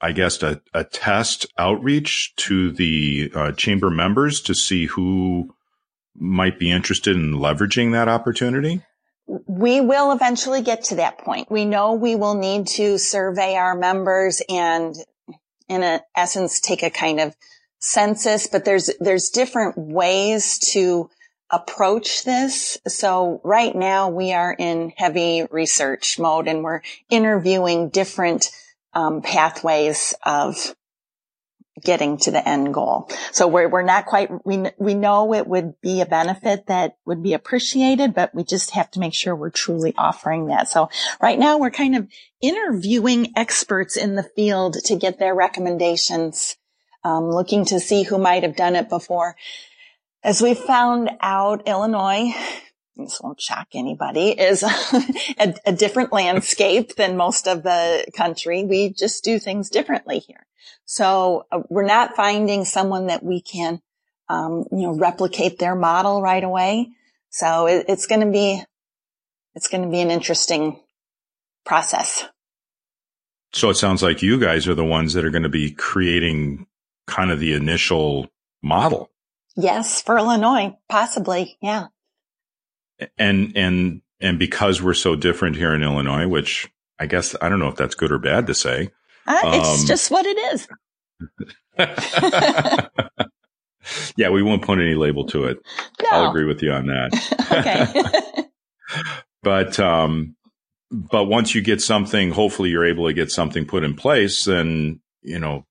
I 0.00 0.12
guess, 0.12 0.42
a, 0.42 0.60
a, 0.74 0.84
test 0.84 1.46
outreach 1.56 2.34
to 2.36 2.70
the 2.70 3.32
uh, 3.34 3.52
chamber 3.52 3.88
members 3.88 4.42
to 4.42 4.54
see 4.54 4.86
who 4.86 5.54
might 6.14 6.58
be 6.58 6.70
interested 6.70 7.16
in 7.16 7.32
leveraging 7.32 7.92
that 7.92 8.08
opportunity? 8.08 8.82
We 9.26 9.80
will 9.80 10.12
eventually 10.12 10.62
get 10.62 10.84
to 10.84 10.96
that 10.96 11.18
point. 11.18 11.50
We 11.50 11.64
know 11.64 11.94
we 11.94 12.14
will 12.14 12.34
need 12.34 12.66
to 12.68 12.98
survey 12.98 13.56
our 13.56 13.76
members 13.76 14.42
and 14.48 14.94
in 15.68 16.00
essence 16.14 16.60
take 16.60 16.82
a 16.82 16.90
kind 16.90 17.18
of 17.18 17.34
census, 17.78 18.46
but 18.46 18.64
there's, 18.64 18.90
there's 19.00 19.30
different 19.30 19.76
ways 19.76 20.58
to 20.72 21.10
approach 21.50 22.24
this. 22.24 22.78
So 22.86 23.40
right 23.44 23.74
now 23.74 24.10
we 24.10 24.32
are 24.32 24.52
in 24.52 24.92
heavy 24.96 25.46
research 25.50 26.18
mode 26.18 26.48
and 26.48 26.62
we're 26.62 26.82
interviewing 27.08 27.88
different 27.88 28.50
um, 28.96 29.20
pathways 29.20 30.14
of 30.24 30.74
getting 31.84 32.16
to 32.16 32.30
the 32.30 32.48
end 32.48 32.72
goal. 32.72 33.10
So 33.32 33.46
we're, 33.46 33.68
we're 33.68 33.82
not 33.82 34.06
quite, 34.06 34.30
we, 34.46 34.64
we 34.78 34.94
know 34.94 35.34
it 35.34 35.46
would 35.46 35.78
be 35.82 36.00
a 36.00 36.06
benefit 36.06 36.68
that 36.68 36.96
would 37.04 37.22
be 37.22 37.34
appreciated, 37.34 38.14
but 38.14 38.34
we 38.34 38.42
just 38.42 38.70
have 38.70 38.90
to 38.92 39.00
make 39.00 39.12
sure 39.12 39.36
we're 39.36 39.50
truly 39.50 39.92
offering 39.98 40.46
that. 40.46 40.68
So 40.68 40.88
right 41.20 41.38
now 41.38 41.58
we're 41.58 41.70
kind 41.70 41.94
of 41.94 42.08
interviewing 42.40 43.34
experts 43.36 43.98
in 43.98 44.14
the 44.14 44.22
field 44.22 44.78
to 44.86 44.96
get 44.96 45.18
their 45.18 45.34
recommendations, 45.34 46.56
um, 47.04 47.30
looking 47.30 47.66
to 47.66 47.78
see 47.78 48.02
who 48.02 48.16
might 48.16 48.44
have 48.44 48.56
done 48.56 48.76
it 48.76 48.88
before. 48.88 49.36
As 50.24 50.40
we 50.40 50.54
found 50.54 51.10
out, 51.20 51.68
Illinois, 51.68 52.34
this 52.96 53.20
won't 53.20 53.40
shock 53.40 53.68
anybody, 53.74 54.30
is 54.30 54.62
a, 55.38 55.54
a, 55.66 55.72
different 55.72 56.12
landscape 56.12 56.96
than 56.96 57.16
most 57.16 57.46
of 57.46 57.62
the 57.62 58.06
country. 58.16 58.64
We 58.64 58.90
just 58.90 59.22
do 59.22 59.38
things 59.38 59.70
differently 59.70 60.20
here. 60.20 60.46
So 60.84 61.46
uh, 61.52 61.60
we're 61.68 61.84
not 61.84 62.16
finding 62.16 62.64
someone 62.64 63.08
that 63.08 63.22
we 63.22 63.40
can, 63.40 63.80
um, 64.28 64.64
you 64.72 64.82
know, 64.82 64.94
replicate 64.94 65.58
their 65.58 65.74
model 65.74 66.22
right 66.22 66.42
away. 66.42 66.90
So 67.30 67.66
it, 67.66 67.86
it's 67.88 68.06
going 68.06 68.22
to 68.22 68.30
be, 68.30 68.62
it's 69.54 69.68
going 69.68 69.82
to 69.82 69.90
be 69.90 70.00
an 70.00 70.10
interesting 70.10 70.80
process. 71.64 72.24
So 73.52 73.70
it 73.70 73.74
sounds 73.74 74.02
like 74.02 74.22
you 74.22 74.38
guys 74.38 74.66
are 74.68 74.74
the 74.74 74.84
ones 74.84 75.14
that 75.14 75.24
are 75.24 75.30
going 75.30 75.42
to 75.42 75.48
be 75.48 75.70
creating 75.70 76.66
kind 77.06 77.30
of 77.30 77.40
the 77.40 77.54
initial 77.54 78.28
model. 78.62 79.10
Yes, 79.56 80.02
for 80.02 80.18
Illinois, 80.18 80.76
possibly. 80.88 81.56
Yeah. 81.62 81.86
And, 83.18 83.52
and, 83.56 84.02
and 84.20 84.38
because 84.38 84.80
we're 84.80 84.94
so 84.94 85.16
different 85.16 85.56
here 85.56 85.74
in 85.74 85.82
Illinois, 85.82 86.26
which 86.26 86.70
I 86.98 87.06
guess 87.06 87.34
I 87.40 87.48
don't 87.48 87.58
know 87.58 87.68
if 87.68 87.76
that's 87.76 87.94
good 87.94 88.12
or 88.12 88.18
bad 88.18 88.46
to 88.46 88.54
say. 88.54 88.90
Uh, 89.26 89.40
it's 89.44 89.80
um, 89.80 89.86
just 89.86 90.10
what 90.10 90.24
it 90.24 90.38
is. 90.54 90.68
yeah, 94.16 94.30
we 94.30 94.42
won't 94.42 94.62
put 94.62 94.78
any 94.78 94.94
label 94.94 95.26
to 95.26 95.44
it. 95.44 95.58
No. 96.02 96.08
I'll 96.10 96.30
agree 96.30 96.44
with 96.44 96.62
you 96.62 96.72
on 96.72 96.86
that. 96.86 97.12
okay. 98.32 98.44
but, 99.42 99.78
um, 99.78 100.36
but 100.90 101.24
once 101.24 101.54
you 101.54 101.60
get 101.60 101.80
something, 101.80 102.30
hopefully 102.30 102.70
you're 102.70 102.86
able 102.86 103.06
to 103.06 103.12
get 103.12 103.30
something 103.30 103.66
put 103.66 103.84
in 103.84 103.94
place, 103.94 104.44
then, 104.44 105.00
you 105.22 105.38
know, 105.38 105.66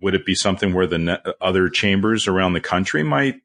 would 0.00 0.14
it 0.14 0.24
be 0.24 0.34
something 0.34 0.72
where 0.72 0.86
the 0.86 0.98
ne- 0.98 1.22
other 1.40 1.68
chambers 1.68 2.28
around 2.28 2.52
the 2.52 2.60
country 2.60 3.02
might 3.02 3.40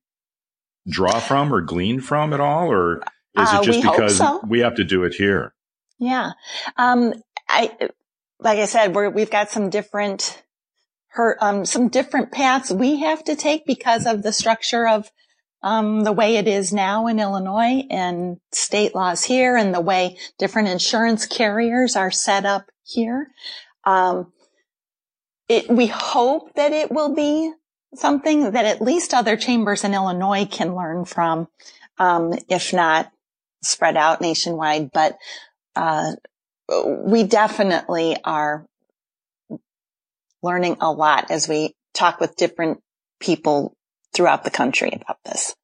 draw 0.88 1.20
from 1.20 1.54
or 1.54 1.62
glean 1.62 2.02
from 2.02 2.34
at 2.34 2.40
all, 2.40 2.72
or 2.72 2.98
is 2.98 3.02
uh, 3.36 3.60
it 3.62 3.66
just 3.66 3.82
because 3.82 4.18
so. 4.18 4.42
we 4.48 4.60
have 4.60 4.76
to 4.76 4.84
do 4.84 5.04
it 5.04 5.14
here? 5.14 5.54
Yeah, 6.00 6.32
um, 6.78 7.14
I 7.48 7.72
like 8.40 8.60
I 8.60 8.66
said, 8.66 8.96
we 8.96 9.22
have 9.22 9.32
got 9.32 9.50
some 9.50 9.70
different 9.70 10.44
her 11.10 11.38
um, 11.42 11.66
some 11.66 11.90
different 11.90 12.32
paths 12.32 12.72
we 12.72 13.02
have 13.02 13.24
to 13.26 13.36
take 13.36 13.66
because 13.66 14.06
of 14.06 14.24
the 14.24 14.34
structure 14.34 14.88
of 14.88 15.12
um, 15.62 16.04
the 16.04 16.12
way 16.12 16.36
it 16.36 16.48
is 16.48 16.74
now 16.74 17.08
in 17.08 17.20
Illinois 17.20 17.84
and 17.90 18.38
state 18.52 18.94
laws 18.94 19.24
here, 19.24 19.56
and 19.56 19.74
the 19.74 19.82
way 19.82 20.18
different 20.38 20.68
insurance 20.68 21.26
carriers 21.26 21.96
are 21.96 22.12
set 22.12 22.46
up 22.46 22.66
here. 22.84 23.28
Um, 23.86 24.34
it, 25.48 25.70
we 25.70 25.88
hope 25.88 26.54
that 26.56 26.74
it 26.74 26.92
will 26.92 27.14
be 27.14 27.54
something 27.96 28.52
that 28.52 28.66
at 28.66 28.82
least 28.82 29.14
other 29.14 29.38
chambers 29.38 29.84
in 29.84 29.94
Illinois 29.94 30.46
can 30.46 30.76
learn 30.76 31.06
from, 31.06 31.48
um, 31.98 32.34
if 32.50 32.74
not 32.74 33.12
spread 33.62 33.98
out 33.98 34.22
nationwide. 34.22 34.92
But 34.92 35.18
uh, 35.76 36.14
we 36.86 37.24
definitely 37.24 38.18
are 38.24 38.66
learning 40.42 40.78
a 40.82 40.92
lot 40.92 41.32
as 41.32 41.48
we 41.48 41.74
talk 41.94 42.20
with 42.20 42.36
different 42.36 42.82
people 43.20 43.76
throughout 44.14 44.44
the 44.44 44.52
country 44.52 44.92
about 44.94 45.18
this. 45.26 45.56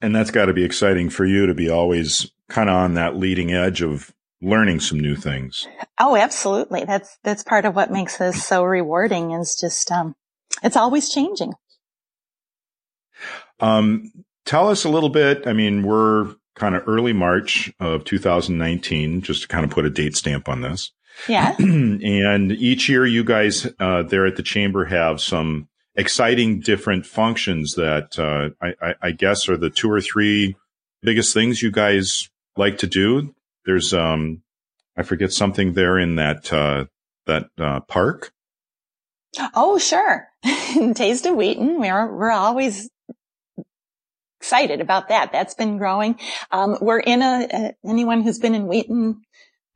And 0.00 0.14
that's 0.14 0.30
got 0.30 0.46
to 0.46 0.52
be 0.52 0.64
exciting 0.64 1.10
for 1.10 1.24
you 1.24 1.46
to 1.46 1.54
be 1.54 1.68
always 1.68 2.30
kind 2.48 2.68
of 2.68 2.76
on 2.76 2.94
that 2.94 3.16
leading 3.16 3.52
edge 3.52 3.82
of 3.82 4.12
learning 4.40 4.78
some 4.78 5.00
new 5.00 5.16
things. 5.16 5.66
Oh, 5.98 6.16
absolutely. 6.16 6.84
That's, 6.84 7.18
that's 7.24 7.42
part 7.42 7.64
of 7.64 7.74
what 7.74 7.90
makes 7.90 8.16
this 8.16 8.44
so 8.44 8.62
rewarding 8.62 9.32
is 9.32 9.56
just, 9.60 9.90
um, 9.90 10.14
it's 10.62 10.76
always 10.76 11.10
changing. 11.10 11.54
Um, 13.60 14.12
tell 14.44 14.68
us 14.68 14.84
a 14.84 14.88
little 14.88 15.08
bit. 15.08 15.46
I 15.46 15.52
mean, 15.52 15.82
we're 15.82 16.34
kind 16.54 16.74
of 16.74 16.84
early 16.86 17.12
March 17.12 17.72
of 17.80 18.04
2019, 18.04 19.22
just 19.22 19.42
to 19.42 19.48
kind 19.48 19.64
of 19.64 19.70
put 19.70 19.84
a 19.84 19.90
date 19.90 20.16
stamp 20.16 20.48
on 20.48 20.60
this. 20.60 20.92
Yeah. 21.28 21.56
and 21.58 22.52
each 22.52 22.88
year 22.88 23.06
you 23.06 23.24
guys, 23.24 23.66
uh, 23.80 24.02
there 24.04 24.26
at 24.26 24.36
the 24.36 24.42
chamber 24.42 24.84
have 24.84 25.20
some 25.20 25.68
exciting 25.96 26.60
different 26.60 27.06
functions 27.06 27.74
that, 27.74 28.18
uh, 28.18 28.50
I, 28.64 28.74
I, 28.80 28.94
I 29.02 29.10
guess 29.10 29.48
are 29.48 29.56
the 29.56 29.70
two 29.70 29.90
or 29.90 30.00
three 30.00 30.56
biggest 31.02 31.34
things 31.34 31.62
you 31.62 31.70
guys 31.72 32.28
like 32.56 32.78
to 32.78 32.86
do 32.86 33.34
there's 33.68 33.92
um 33.92 34.42
I 34.96 35.02
forget 35.02 35.30
something 35.30 35.74
there 35.74 35.98
in 35.98 36.16
that 36.16 36.50
uh 36.52 36.86
that 37.26 37.50
uh 37.58 37.80
park. 37.80 38.32
Oh, 39.54 39.78
sure. 39.78 40.28
Taste 40.94 41.26
of 41.26 41.36
Wheaton. 41.36 41.80
We're 41.80 42.14
we're 42.14 42.30
always 42.30 42.88
excited 44.40 44.80
about 44.80 45.08
that. 45.08 45.32
That's 45.32 45.54
been 45.54 45.78
growing. 45.78 46.18
Um, 46.50 46.78
we're 46.80 47.00
in 47.00 47.22
a, 47.22 47.74
anyone 47.84 48.22
who's 48.22 48.38
been 48.38 48.54
in 48.54 48.68
Wheaton 48.68 49.22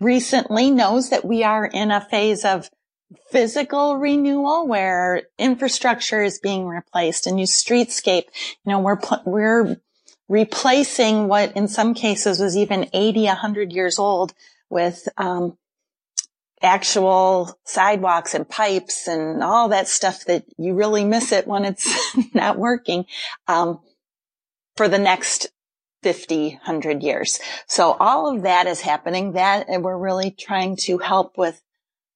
recently 0.01 0.71
knows 0.71 1.11
that 1.11 1.25
we 1.25 1.45
are 1.45 1.65
in 1.65 1.91
a 1.91 2.01
phase 2.01 2.45
of 2.45 2.71
physical 3.31 3.97
renewal 3.97 4.67
where 4.67 5.23
infrastructure 5.39 6.23
is 6.23 6.39
being 6.41 6.67
replaced, 6.67 7.27
a 7.27 7.33
new 7.33 7.47
streetscape. 7.47 8.25
You 8.65 8.73
know, 8.73 8.81
we're 8.81 8.99
we're 9.25 9.77
replacing 10.29 11.29
what 11.29 11.57
in 11.57 11.69
some 11.69 11.95
cases 11.95 12.41
was 12.41 12.57
even 12.57 12.89
80, 12.93 13.25
100 13.27 13.73
years 13.73 13.99
old 13.99 14.33
with 14.71 15.07
um, 15.19 15.59
actual 16.63 17.59
sidewalks 17.65 18.35
and 18.35 18.49
pipes 18.49 19.09
and 19.09 19.43
all 19.43 19.69
that 19.69 19.89
stuff 19.89 20.25
that 20.27 20.45
you 20.57 20.75
really 20.75 21.05
miss 21.05 21.33
it 21.33 21.47
when 21.47 21.65
it's 21.65 21.89
not 22.35 22.59
working 22.59 23.05
um, 23.49 23.81
for 24.77 24.89
the 24.89 24.99
next 24.99 25.49
50, 26.03 26.51
100 26.51 27.03
years. 27.03 27.41
So 27.67 27.97
all 27.99 28.35
of 28.35 28.43
that 28.43 28.67
is 28.67 28.81
happening 28.81 29.33
that 29.33 29.69
and 29.69 29.85
we're 29.85 29.97
really 29.97 30.31
trying 30.31 30.77
to 30.77 30.99
help 30.99 31.37
with 31.39 31.61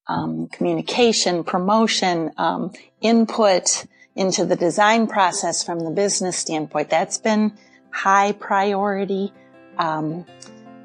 um, 0.08 0.48
communication, 0.48 1.44
promotion, 1.44 2.30
um, 2.36 2.72
input 3.00 3.86
into 4.14 4.44
the 4.44 4.56
design 4.56 5.06
process 5.06 5.62
from 5.62 5.80
the 5.80 5.90
business 5.90 6.36
standpoint. 6.36 6.90
That's 6.90 7.18
been 7.18 7.52
high 7.90 8.32
priority. 8.32 9.32
Um, 9.78 10.24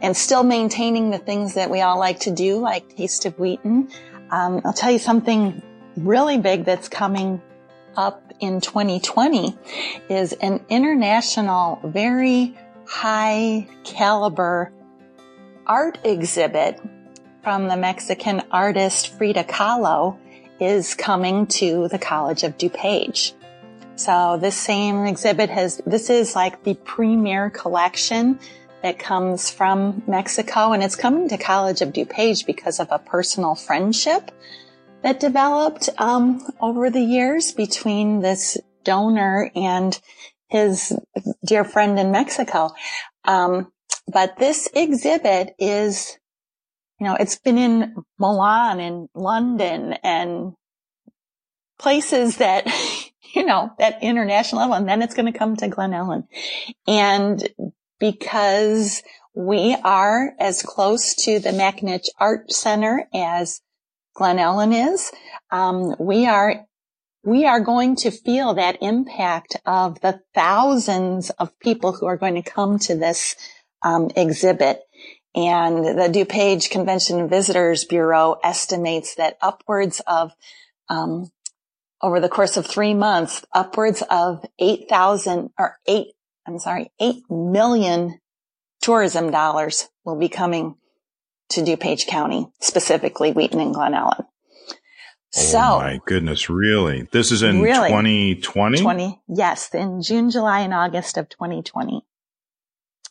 and 0.01 0.15
still 0.17 0.43
maintaining 0.43 1.12
the 1.12 1.17
things 1.17 1.53
that 1.53 1.70
we 1.70 1.81
all 1.81 2.00
like 2.00 2.22
to 2.22 2.31
do, 2.31 2.58
like 2.58 2.96
Taste 2.96 3.25
of 3.25 3.38
Wheaton. 3.39 3.89
Um, 4.31 4.62
I'll 4.65 4.74
tell 4.74 4.91
you 4.91 5.00
something 5.00 5.62
really 5.96 6.38
big 6.38 6.65
that's 6.65 6.89
coming 6.89 7.41
up 7.96 8.34
in 8.39 8.62
2020 8.62 9.55
is 10.10 10.34
an 10.34 10.65
international, 10.70 11.79
very 11.84 12.58
high 12.86 13.67
caliber 13.84 14.72
art 15.67 16.00
exhibit 16.03 16.79
from 17.43 17.67
the 17.67 17.77
Mexican 17.77 18.41
artist 18.51 19.17
Frida 19.17 19.43
Kahlo 19.43 20.17
is 20.60 20.93
coming 20.93 21.48
to 21.48 21.88
the 21.88 21.98
College 21.98 22.43
of 22.43 22.58
DuPage. 22.58 23.34
So 23.96 24.38
this 24.41 24.55
same 24.55 25.05
exhibit 25.05 25.50
has, 25.50 25.81
this 25.86 26.10
is 26.10 26.36
like 26.36 26.63
the 26.63 26.75
premier 26.75 27.50
collection 27.50 28.39
that 28.84 29.00
comes 29.00 29.50
from 29.50 30.04
Mexico 30.08 30.72
and 30.72 30.84
it's 30.84 30.96
coming 30.96 31.30
to 31.30 31.38
College 31.38 31.82
of 31.82 31.94
DuPage 31.94 32.46
because 32.46 32.80
of 32.80 32.88
a 32.92 33.00
personal 33.00 33.56
friendship 33.56 34.32
that 35.04 35.20
developed 35.20 35.90
um, 35.98 36.46
over 36.60 36.90
the 36.90 37.02
years 37.02 37.52
between 37.52 38.22
this 38.22 38.58
donor 38.84 39.52
and 39.56 40.00
his 40.48 40.94
dear 41.46 41.64
friend 41.64 41.98
in 42.00 42.12
Mexico. 42.12 42.72
Um, 43.26 43.72
but 44.08 44.38
this 44.38 44.68
exhibit 44.74 45.56
is, 45.60 46.18
you 47.00 47.08
know, 47.08 47.16
it's 47.16 47.38
been 47.38 47.58
in 47.58 47.96
Milan 48.20 48.80
and 48.80 49.10
London 49.16 49.94
and 50.04 50.54
places 51.80 52.38
that, 52.38 52.68
you 53.34 53.46
know, 53.46 53.72
that 53.80 54.04
international 54.04 54.62
level, 54.62 54.76
and 54.76 54.88
then 54.88 55.02
it's 55.02 55.16
going 55.16 55.32
to 55.32 55.38
come 55.38 55.56
to 55.56 55.68
Glen 55.68 55.92
Ellyn. 55.92 56.28
And 56.88 57.48
because 58.01 59.01
we 59.34 59.77
are 59.86 60.34
as 60.39 60.62
close 60.62 61.15
to 61.15 61.39
the 61.39 61.51
McAninch 61.51 62.08
Art 62.20 62.51
Center 62.51 63.08
as 63.13 63.62
Glen 64.13 64.39
Ellyn 64.39 64.74
is, 64.93 65.10
um, 65.51 65.96
we 66.00 66.25
are 66.25 66.65
we 67.24 67.46
are 67.46 67.60
going 67.60 67.96
to 67.98 68.10
feel 68.10 68.55
that 68.55 68.81
impact 68.81 69.55
of 69.65 70.01
the 70.01 70.20
thousands 70.34 71.29
of 71.29 71.58
people 71.60 71.93
who 71.93 72.08
are 72.08 72.17
going 72.17 72.34
to 72.34 72.41
come 72.41 72.79
to 72.79 72.96
this 72.96 73.36
um, 73.84 74.10
exhibit. 74.15 74.81
And 75.36 75.86
the 75.86 76.10
DuPage 76.12 76.72
Convention 76.72 77.20
and 77.20 77.29
Visitors 77.29 77.86
Bureau 77.86 78.38
estimates 78.43 79.15
that 79.15 79.38
upwards 79.39 80.01
of 80.08 80.31
um, 80.89 81.31
over 82.01 82.20
the 82.20 82.27
course 82.27 82.58
of 82.58 82.65
three 82.65 82.96
months, 82.96 83.46
upwards 83.53 84.03
of 84.10 84.43
8,000 84.60 85.51
or 85.58 85.77
eight, 85.86 86.08
I'm 86.48 86.60
sorry, 86.60 86.91
8 87.00 87.24
million 87.29 88.19
tourism 88.81 89.31
dollars 89.31 89.89
will 90.03 90.17
be 90.17 90.29
coming 90.29 90.75
to 91.50 91.62
DuPage 91.62 92.07
County, 92.07 92.48
specifically 92.60 93.31
Wheaton 93.31 93.60
and 93.60 93.74
Glen 93.74 93.93
Ellyn. 93.93 94.25
So, 95.33 95.60
oh 95.60 95.79
my 95.79 96.00
goodness, 96.05 96.50
really? 96.50 97.07
This 97.12 97.31
is 97.31 97.41
in 97.41 97.62
really, 97.62 97.88
2020? 97.88 98.81
20, 98.81 99.21
yes, 99.29 99.74
in 99.74 100.01
June, 100.01 100.29
July, 100.29 100.60
and 100.62 100.74
August 100.74 101.17
of 101.17 101.29
2020. 101.29 102.01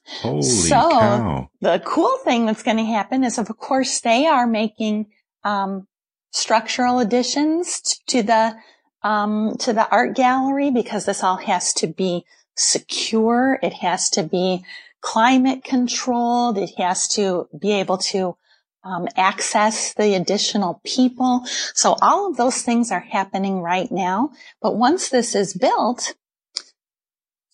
Holy 0.07 0.43
so, 0.43 0.91
cow. 0.91 1.51
The 1.61 1.81
cool 1.85 2.19
thing 2.19 2.45
that's 2.45 2.63
going 2.63 2.77
to 2.77 2.85
happen 2.85 3.25
is, 3.25 3.39
of 3.39 3.49
course, 3.57 4.01
they 4.01 4.27
are 4.27 4.47
making 4.47 5.07
um, 5.45 5.87
structural 6.31 6.99
additions 6.99 7.81
to 8.09 8.23
the 8.23 8.55
um, 9.03 9.57
to 9.61 9.73
the 9.73 9.89
art 9.91 10.15
gallery 10.15 10.71
because 10.71 11.07
this 11.07 11.25
all 11.25 11.39
has 11.39 11.73
to 11.75 11.87
be 11.87 12.25
secure. 12.61 13.59
It 13.63 13.73
has 13.75 14.11
to 14.11 14.23
be 14.23 14.65
climate 15.01 15.65
controlled. 15.65 16.59
It 16.59 16.73
has 16.77 17.09
to 17.09 17.49
be 17.59 17.73
able 17.73 17.99
to 17.99 18.37
um, 18.85 19.09
access 19.17 19.95
the 19.95 20.15
additional 20.15 20.81
people. 20.85 21.43
So 21.75 21.97
all 22.01 22.31
of 22.31 22.37
those 22.37 22.63
things 22.63 22.91
are 22.91 23.01
happening 23.01 23.61
right 23.61 23.91
now. 23.91 24.31
But 24.63 24.77
once 24.77 25.09
this 25.09 25.35
is 25.35 25.55
built, 25.55 26.15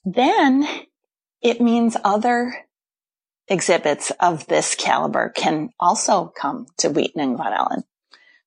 then 0.04 0.66
it 1.42 1.61
means 1.61 1.96
other 2.04 2.54
exhibits 3.48 4.11
of 4.20 4.46
this 4.46 4.74
caliber 4.74 5.28
can 5.30 5.70
also 5.78 6.26
come 6.26 6.66
to 6.78 6.90
Wheaton 6.90 7.20
and 7.20 7.37
Glen 7.37 7.52
Ellyn. 7.52 7.85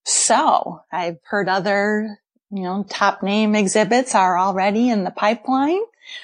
So 0.05 0.81
I've 0.91 1.19
heard 1.23 1.47
other, 1.47 2.19
you 2.49 2.63
know, 2.63 2.85
top 2.89 3.23
name 3.23 3.55
exhibits 3.55 4.15
are 4.15 4.37
already 4.37 4.89
in 4.89 5.03
the 5.03 5.11
pipeline. 5.11 5.81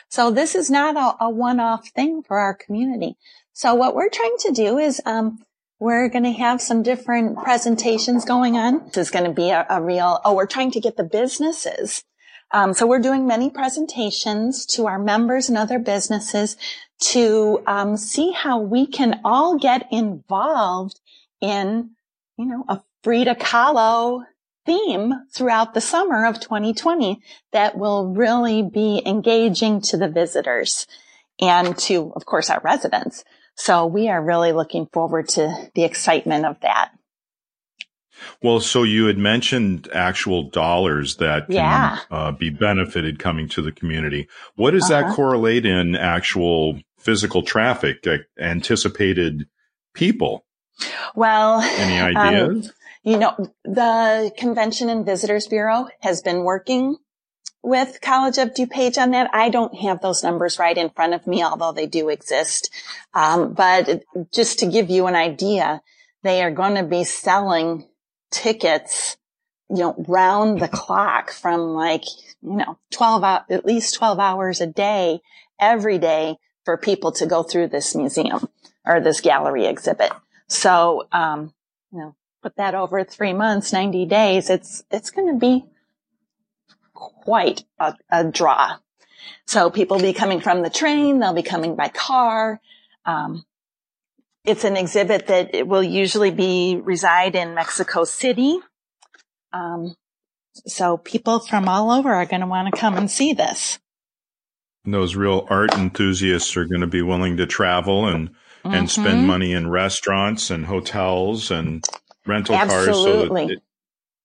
So 0.09 0.31
this 0.31 0.55
is 0.55 0.69
not 0.69 0.95
a, 0.95 1.25
a 1.25 1.29
one-off 1.29 1.89
thing 1.89 2.23
for 2.23 2.39
our 2.39 2.53
community. 2.53 3.15
So 3.53 3.75
what 3.75 3.95
we're 3.95 4.09
trying 4.09 4.35
to 4.39 4.51
do 4.51 4.77
is, 4.77 5.01
um, 5.05 5.39
we're 5.77 6.07
going 6.07 6.23
to 6.23 6.31
have 6.31 6.61
some 6.61 6.83
different 6.83 7.37
presentations 7.37 8.23
going 8.23 8.55
on. 8.55 8.85
This 8.87 9.07
is 9.07 9.11
going 9.11 9.25
to 9.25 9.31
be 9.33 9.49
a, 9.49 9.65
a 9.69 9.81
real, 9.81 10.21
oh, 10.23 10.33
we're 10.33 10.45
trying 10.45 10.71
to 10.71 10.79
get 10.79 10.95
the 10.95 11.03
businesses. 11.03 12.03
Um, 12.51 12.73
so 12.73 12.87
we're 12.87 12.99
doing 12.99 13.27
many 13.27 13.49
presentations 13.49 14.65
to 14.67 14.87
our 14.87 14.97
members 14.97 15.49
and 15.49 15.57
other 15.57 15.77
businesses 15.77 16.55
to 17.01 17.61
um, 17.67 17.97
see 17.97 18.31
how 18.31 18.59
we 18.59 18.87
can 18.87 19.19
all 19.25 19.57
get 19.57 19.87
involved 19.91 20.99
in, 21.41 21.91
you 22.37 22.45
know, 22.45 22.63
a 22.69 22.81
Frida 23.03 23.35
Kahlo 23.35 24.23
theme 24.65 25.13
throughout 25.31 25.73
the 25.73 25.81
summer 25.81 26.25
of 26.25 26.39
2020 26.39 27.21
that 27.51 27.77
will 27.77 28.13
really 28.13 28.63
be 28.63 29.01
engaging 29.05 29.81
to 29.81 29.97
the 29.97 30.09
visitors 30.09 30.87
and 31.39 31.77
to, 31.77 32.11
of 32.15 32.25
course, 32.25 32.49
our 32.49 32.61
residents. 32.63 33.23
So 33.55 33.85
we 33.85 34.09
are 34.09 34.21
really 34.21 34.51
looking 34.51 34.87
forward 34.91 35.29
to 35.29 35.69
the 35.73 35.83
excitement 35.83 36.45
of 36.45 36.59
that. 36.61 36.91
Well, 38.41 38.59
so 38.59 38.83
you 38.83 39.05
had 39.05 39.17
mentioned 39.17 39.89
actual 39.93 40.49
dollars 40.49 41.17
that 41.17 41.47
can 41.47 41.55
yeah. 41.55 41.99
uh, 42.09 42.31
be 42.31 42.49
benefited 42.49 43.19
coming 43.19 43.49
to 43.49 43.61
the 43.61 43.71
community. 43.71 44.27
What 44.55 44.71
does 44.71 44.89
uh-huh. 44.89 45.09
that 45.09 45.15
correlate 45.15 45.65
in 45.65 45.95
actual 45.95 46.79
physical 46.97 47.43
traffic, 47.43 48.05
uh, 48.07 48.17
anticipated 48.39 49.47
people? 49.93 50.44
Well, 51.15 51.61
any 51.61 51.99
um, 51.99 52.17
ideas? 52.17 52.67
Um, 52.67 52.73
you 53.03 53.17
know, 53.17 53.53
the 53.63 54.31
Convention 54.37 54.89
and 54.89 55.05
Visitors 55.05 55.47
Bureau 55.47 55.87
has 56.01 56.21
been 56.21 56.43
working 56.43 56.97
with 57.61 57.99
College 58.01 58.37
of 58.37 58.53
DuPage 58.53 58.97
on 58.97 59.11
that. 59.11 59.29
I 59.33 59.49
don't 59.49 59.75
have 59.79 60.01
those 60.01 60.23
numbers 60.23 60.59
right 60.59 60.77
in 60.77 60.89
front 60.89 61.13
of 61.13 61.25
me, 61.27 61.43
although 61.43 61.71
they 61.71 61.87
do 61.87 62.09
exist. 62.09 62.71
Um, 63.13 63.53
but 63.53 64.03
just 64.33 64.59
to 64.59 64.65
give 64.65 64.89
you 64.89 65.07
an 65.07 65.15
idea, 65.15 65.81
they 66.23 66.43
are 66.43 66.51
going 66.51 66.75
to 66.75 66.83
be 66.83 67.03
selling 67.03 67.87
tickets, 68.31 69.17
you 69.69 69.77
know, 69.77 69.95
round 70.07 70.59
the 70.59 70.67
clock 70.67 71.31
from 71.31 71.73
like, 71.73 72.03
you 72.41 72.57
know, 72.57 72.77
12 72.91 73.23
out, 73.23 73.51
at 73.51 73.65
least 73.65 73.95
12 73.95 74.19
hours 74.19 74.61
a 74.61 74.67
day, 74.67 75.21
every 75.59 75.97
day 75.97 76.37
for 76.65 76.77
people 76.77 77.11
to 77.13 77.25
go 77.25 77.43
through 77.43 77.67
this 77.67 77.95
museum 77.95 78.49
or 78.85 78.99
this 78.99 79.21
gallery 79.21 79.65
exhibit. 79.65 80.11
So, 80.47 81.07
um, 81.11 81.53
you 81.91 81.99
know, 81.99 82.15
put 82.41 82.55
that 82.57 82.75
over 82.75 83.03
three 83.03 83.33
months, 83.33 83.73
90 83.73 84.05
days. 84.05 84.49
It's, 84.49 84.83
it's 84.91 85.09
going 85.09 85.33
to 85.33 85.39
be 85.39 85.65
quite 86.93 87.63
a, 87.79 87.95
a 88.09 88.23
draw. 88.23 88.77
So 89.47 89.69
people 89.69 89.99
be 89.99 90.13
coming 90.13 90.41
from 90.41 90.61
the 90.61 90.69
train, 90.69 91.19
they'll 91.19 91.33
be 91.33 91.43
coming 91.43 91.75
by 91.75 91.89
car. 91.89 92.59
Um, 93.05 93.45
it's 94.43 94.63
an 94.63 94.77
exhibit 94.77 95.27
that 95.27 95.67
will 95.67 95.83
usually 95.83 96.31
be 96.31 96.79
reside 96.83 97.35
in 97.35 97.55
Mexico 97.55 98.03
City. 98.03 98.59
Um, 99.51 99.95
so 100.67 100.97
people 100.97 101.39
from 101.39 101.67
all 101.67 101.91
over 101.91 102.13
are 102.13 102.25
going 102.25 102.41
to 102.41 102.47
want 102.47 102.73
to 102.73 102.79
come 102.79 102.95
and 102.95 103.09
see 103.09 103.33
this. 103.33 103.79
Those 104.85 105.15
real 105.15 105.47
art 105.49 105.73
enthusiasts 105.73 106.55
are 106.55 106.65
going 106.65 106.81
to 106.81 106.87
be 106.87 107.01
willing 107.01 107.37
to 107.37 107.47
travel 107.47 108.07
and 108.07 108.29
mm-hmm. 108.65 108.73
and 108.73 108.89
spend 108.89 109.27
money 109.27 109.53
in 109.53 109.69
restaurants 109.69 110.49
and 110.49 110.65
hotels 110.65 111.51
and 111.51 111.85
rental 112.25 112.55
Absolutely. 112.55 113.47
cars. 113.47 113.57
So 113.57 113.61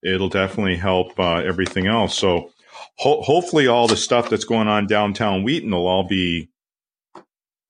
it, 0.02 0.20
will 0.20 0.28
definitely 0.30 0.76
help 0.76 1.18
uh, 1.20 1.36
everything 1.36 1.86
else. 1.86 2.16
So 2.16 2.50
ho- 2.96 3.20
hopefully 3.20 3.66
all 3.66 3.86
the 3.86 3.96
stuff 3.96 4.30
that's 4.30 4.44
going 4.44 4.66
on 4.66 4.86
downtown 4.86 5.44
Wheaton 5.44 5.70
will 5.70 5.86
all 5.86 6.08
be 6.08 6.48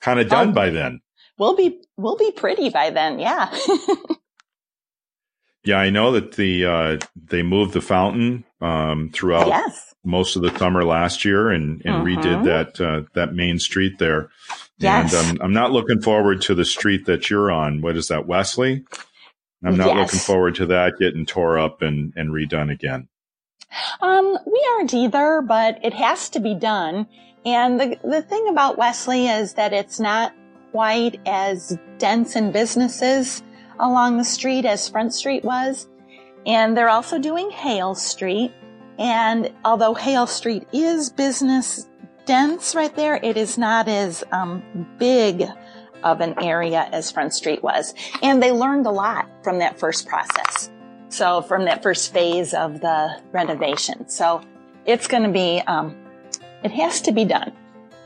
kind 0.00 0.20
of 0.20 0.28
done 0.28 0.50
oh, 0.50 0.52
by 0.52 0.70
then. 0.70 1.00
We'll 1.38 1.56
be 1.56 1.82
we'll 1.96 2.16
be 2.16 2.30
pretty 2.30 2.68
by 2.68 2.90
then, 2.90 3.18
yeah. 3.18 3.52
yeah, 5.64 5.78
I 5.78 5.90
know 5.90 6.12
that 6.12 6.32
the 6.32 6.66
uh, 6.66 6.98
they 7.16 7.42
moved 7.42 7.72
the 7.72 7.80
fountain 7.80 8.44
um, 8.60 9.10
throughout 9.12 9.48
yes. 9.48 9.94
most 10.04 10.36
of 10.36 10.42
the 10.42 10.56
summer 10.58 10.84
last 10.84 11.24
year 11.24 11.50
and, 11.50 11.82
and 11.84 12.06
mm-hmm. 12.06 12.20
redid 12.20 12.44
that 12.44 12.80
uh, 12.80 13.02
that 13.14 13.34
main 13.34 13.58
street 13.58 13.98
there. 13.98 14.30
Yes. 14.80 15.14
And 15.14 15.38
um, 15.40 15.44
I'm 15.44 15.52
not 15.52 15.72
looking 15.72 16.00
forward 16.00 16.40
to 16.42 16.54
the 16.54 16.64
street 16.64 17.06
that 17.06 17.30
you're 17.30 17.50
on. 17.50 17.82
What 17.82 17.96
is 17.96 18.08
that, 18.08 18.26
Wesley? 18.26 18.84
I'm 19.62 19.76
not 19.76 19.88
yes. 19.88 19.96
looking 19.96 20.20
forward 20.20 20.54
to 20.56 20.66
that 20.66 20.98
getting 20.98 21.26
tore 21.26 21.58
up 21.58 21.82
and, 21.82 22.14
and 22.16 22.30
redone 22.30 22.72
again. 22.72 23.08
Um, 24.00 24.38
we 24.46 24.68
aren't 24.74 24.94
either, 24.94 25.42
but 25.42 25.78
it 25.84 25.92
has 25.92 26.30
to 26.30 26.40
be 26.40 26.54
done. 26.54 27.06
And 27.44 27.78
the, 27.78 27.98
the 28.02 28.22
thing 28.22 28.48
about 28.48 28.78
Wesley 28.78 29.28
is 29.28 29.54
that 29.54 29.72
it's 29.72 30.00
not 30.00 30.34
quite 30.72 31.20
as 31.26 31.78
dense 31.98 32.36
in 32.36 32.52
businesses 32.52 33.42
along 33.78 34.16
the 34.16 34.24
street 34.24 34.64
as 34.64 34.88
Front 34.88 35.12
Street 35.12 35.44
was. 35.44 35.88
And 36.46 36.76
they're 36.76 36.88
also 36.88 37.18
doing 37.18 37.50
Hale 37.50 37.94
Street. 37.94 38.52
And 38.98 39.52
although 39.64 39.94
Hale 39.94 40.26
Street 40.26 40.66
is 40.72 41.10
business 41.10 41.88
dense 42.26 42.74
right 42.74 42.94
there, 42.94 43.16
it 43.16 43.36
is 43.36 43.58
not 43.58 43.88
as 43.88 44.24
um, 44.32 44.62
big 44.98 45.44
of 46.02 46.20
an 46.20 46.34
area 46.42 46.88
as 46.92 47.10
Front 47.10 47.34
Street 47.34 47.62
was. 47.62 47.94
And 48.22 48.42
they 48.42 48.52
learned 48.52 48.86
a 48.86 48.90
lot 48.90 49.28
from 49.42 49.58
that 49.58 49.78
first 49.78 50.06
process. 50.06 50.70
So 51.08 51.42
from 51.42 51.64
that 51.64 51.82
first 51.82 52.12
phase 52.12 52.54
of 52.54 52.80
the 52.80 53.20
renovation. 53.32 54.08
So 54.08 54.42
it's 54.86 55.06
going 55.06 55.24
to 55.24 55.30
be, 55.30 55.60
um, 55.66 55.96
it 56.62 56.70
has 56.70 57.02
to 57.02 57.12
be 57.12 57.24
done. 57.24 57.52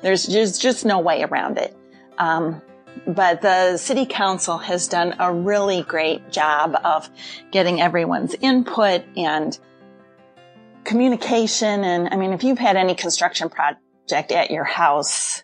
There's 0.03 0.27
just, 0.27 0.61
just 0.61 0.85
no 0.85 1.00
way 1.00 1.22
around 1.22 1.59
it. 1.59 1.77
Um, 2.18 2.62
but 3.07 3.42
the 3.42 3.77
city 3.77 4.07
council 4.07 4.59
has 4.59 4.88
done 4.88 5.16
a 5.18 5.33
really 5.33 5.83
great 5.83 6.31
job 6.31 6.77
of 6.85 7.11
getting 7.50 7.81
everyone's 7.81 8.35
input 8.40 9.03
and 9.16 9.59
communication. 10.85 11.85
And 11.85 12.09
I 12.12 12.16
mean, 12.16 12.33
if 12.33 12.44
you've 12.44 12.59
had 12.59 12.77
any 12.77 12.94
construction 12.94 13.48
project 14.06 14.32
at 14.32 14.50
your 14.50 14.64
house, 14.64 15.42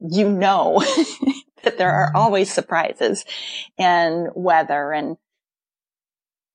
you 0.00 0.30
know 0.30 0.84
that 1.64 1.78
there 1.78 1.90
are 1.90 2.12
always 2.14 2.52
surprises 2.52 3.24
and 3.78 4.28
weather 4.34 4.92
and 4.92 5.16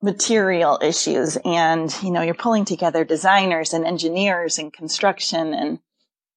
material 0.01 0.79
issues. 0.81 1.37
And, 1.43 1.93
you 2.03 2.11
know, 2.11 2.21
you're 2.21 2.33
pulling 2.33 2.65
together 2.65 3.03
designers 3.03 3.73
and 3.73 3.85
engineers 3.85 4.57
and 4.57 4.71
construction 4.71 5.53
and 5.53 5.79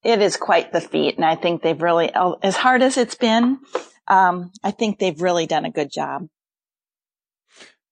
it 0.02 0.20
is 0.20 0.36
quite 0.36 0.72
the 0.72 0.80
feat. 0.80 1.16
And 1.16 1.24
I 1.24 1.36
think 1.36 1.62
they've 1.62 1.80
really, 1.80 2.10
as 2.42 2.56
hard 2.56 2.82
as 2.82 2.96
it's 2.96 3.14
been, 3.14 3.60
um, 4.08 4.50
I 4.64 4.72
think 4.72 4.98
they've 4.98 5.20
really 5.20 5.46
done 5.46 5.64
a 5.64 5.70
good 5.70 5.92
job. 5.92 6.26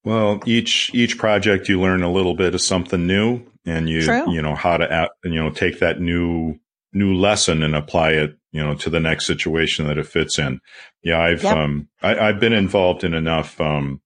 Well, 0.03 0.41
each 0.47 0.91
each 0.95 1.19
project 1.19 1.69
you 1.69 1.79
learn 1.79 2.03
a 2.03 2.11
little 2.11 2.35
bit 2.35 2.55
of 2.55 2.63
something 2.63 3.07
new, 3.07 3.43
and 3.67 3.87
you 3.87 4.03
True. 4.03 4.33
you 4.33 4.41
know 4.41 4.55
how 4.55 4.79
to 4.79 5.11
you 5.25 5.35
know 5.35 5.51
take 5.51 5.81
that 5.81 6.01
new 6.01 6.59
new 6.93 7.15
lesson 7.15 7.63
and 7.63 7.75
apply 7.75 8.11
it 8.11 8.37
you 8.53 8.63
know 8.63 8.75
to 8.75 8.91
the 8.91 9.01
next 9.01 9.27
situation 9.27 9.87
that 9.87 9.99
it 9.99 10.07
fits 10.07 10.39
in. 10.39 10.61
Yeah, 11.03 11.21
I've 11.21 11.43
yep. 11.43 11.57
um 11.57 11.89
I, 12.03 12.15
have 12.27 12.41
been 12.41 12.53
involved 12.53 13.05
in 13.05 13.15
enough 13.15 13.61
um 13.61 14.01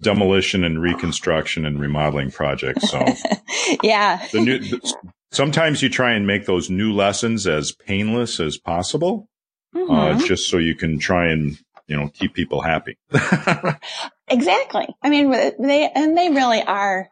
demolition 0.00 0.64
and 0.64 0.80
reconstruction 0.80 1.64
and 1.64 1.80
remodeling 1.80 2.30
projects. 2.30 2.90
So 2.90 3.04
yeah, 3.82 4.26
the 4.32 4.40
new 4.40 4.58
the, 4.58 4.94
sometimes 5.32 5.82
you 5.82 5.88
try 5.88 6.12
and 6.12 6.26
make 6.26 6.46
those 6.46 6.70
new 6.70 6.92
lessons 6.92 7.46
as 7.46 7.72
painless 7.72 8.40
as 8.40 8.56
possible, 8.56 9.28
uh, 9.74 9.78
mm-hmm. 9.78 9.92
uh, 9.92 10.26
just 10.26 10.48
so 10.48 10.58
you 10.58 10.74
can 10.74 10.98
try 10.98 11.28
and 11.30 11.58
you 11.86 11.96
know 11.96 12.08
keep 12.08 12.34
people 12.34 12.60
happy. 12.60 12.96
exactly. 14.28 14.88
I 15.02 15.10
mean, 15.10 15.30
they 15.30 15.90
and 15.94 16.16
they 16.16 16.30
really 16.30 16.62
are 16.62 17.08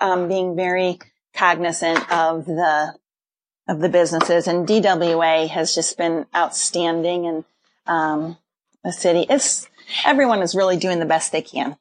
um, 0.00 0.28
being 0.28 0.56
very 0.56 0.98
cognizant 1.34 2.10
of 2.10 2.46
the 2.46 2.94
of 3.68 3.80
the 3.80 3.88
businesses, 3.88 4.46
and 4.46 4.66
DWA 4.66 5.48
has 5.48 5.74
just 5.74 5.96
been 5.96 6.26
outstanding, 6.34 7.26
and 7.26 7.44
um, 7.86 8.36
the 8.84 8.92
city 8.92 9.26
it's 9.28 9.68
everyone 10.04 10.42
is 10.42 10.54
really 10.54 10.76
doing 10.76 11.00
the 11.00 11.06
best 11.06 11.32
they 11.32 11.42
can. 11.42 11.76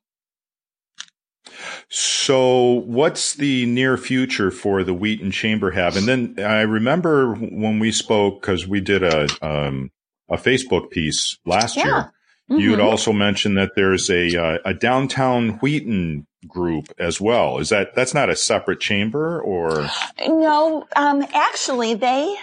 So, 1.89 2.84
what's 2.86 3.34
the 3.34 3.65
near 3.65 3.98
future 3.98 4.52
for 4.52 4.84
the 4.84 4.94
Wheaton 4.94 5.32
Chamber 5.32 5.72
have? 5.72 5.98
And 5.98 6.08
then 6.08 6.36
I 6.39 6.62
remember 6.62 7.34
when 7.34 7.80
we 7.80 7.92
spoke 7.92 8.42
because 8.42 8.68
we 8.68 8.82
did 8.82 9.04
a 9.04 9.28
um, 9.42 9.92
a 10.30 10.38
Facebook 10.38 10.92
piece 10.92 11.38
last 11.46 11.76
yeah. 11.76 11.86
year. 11.86 12.13
Mm-hmm. 12.50 12.60
You 12.60 12.72
had 12.72 12.80
also 12.80 13.12
mentioned 13.12 13.58
that 13.58 13.72
there's 13.76 14.10
a 14.10 14.36
uh, 14.36 14.58
a 14.65 14.74
downtown 14.74 15.58
Wheaton 15.60 16.28
group 16.47 16.93
as 16.97 17.19
well. 17.19 17.58
Is 17.58 17.69
that 17.69 17.95
that's 17.95 18.13
not 18.13 18.30
a 18.30 18.36
separate 18.36 18.80
chamber 18.80 19.41
or? 19.41 19.89
No, 20.25 20.88
um, 20.95 21.25
actually, 21.34 21.95
they 21.95 22.36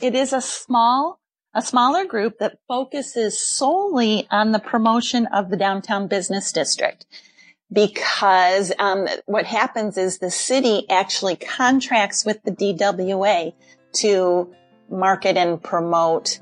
it 0.00 0.14
is 0.14 0.32
a 0.32 0.40
small 0.40 1.20
a 1.54 1.62
smaller 1.62 2.04
group 2.04 2.38
that 2.38 2.58
focuses 2.66 3.38
solely 3.38 4.26
on 4.30 4.52
the 4.52 4.58
promotion 4.58 5.26
of 5.26 5.50
the 5.50 5.56
downtown 5.56 6.06
business 6.06 6.50
district. 6.52 7.06
Because 7.70 8.72
um, 8.78 9.06
what 9.26 9.46
happens 9.46 9.96
is 9.96 10.18
the 10.18 10.30
city 10.30 10.86
actually 10.90 11.36
contracts 11.36 12.24
with 12.24 12.42
the 12.42 12.50
DWA 12.50 13.54
to 13.94 14.54
market 14.90 15.36
and 15.36 15.62
promote 15.62 16.38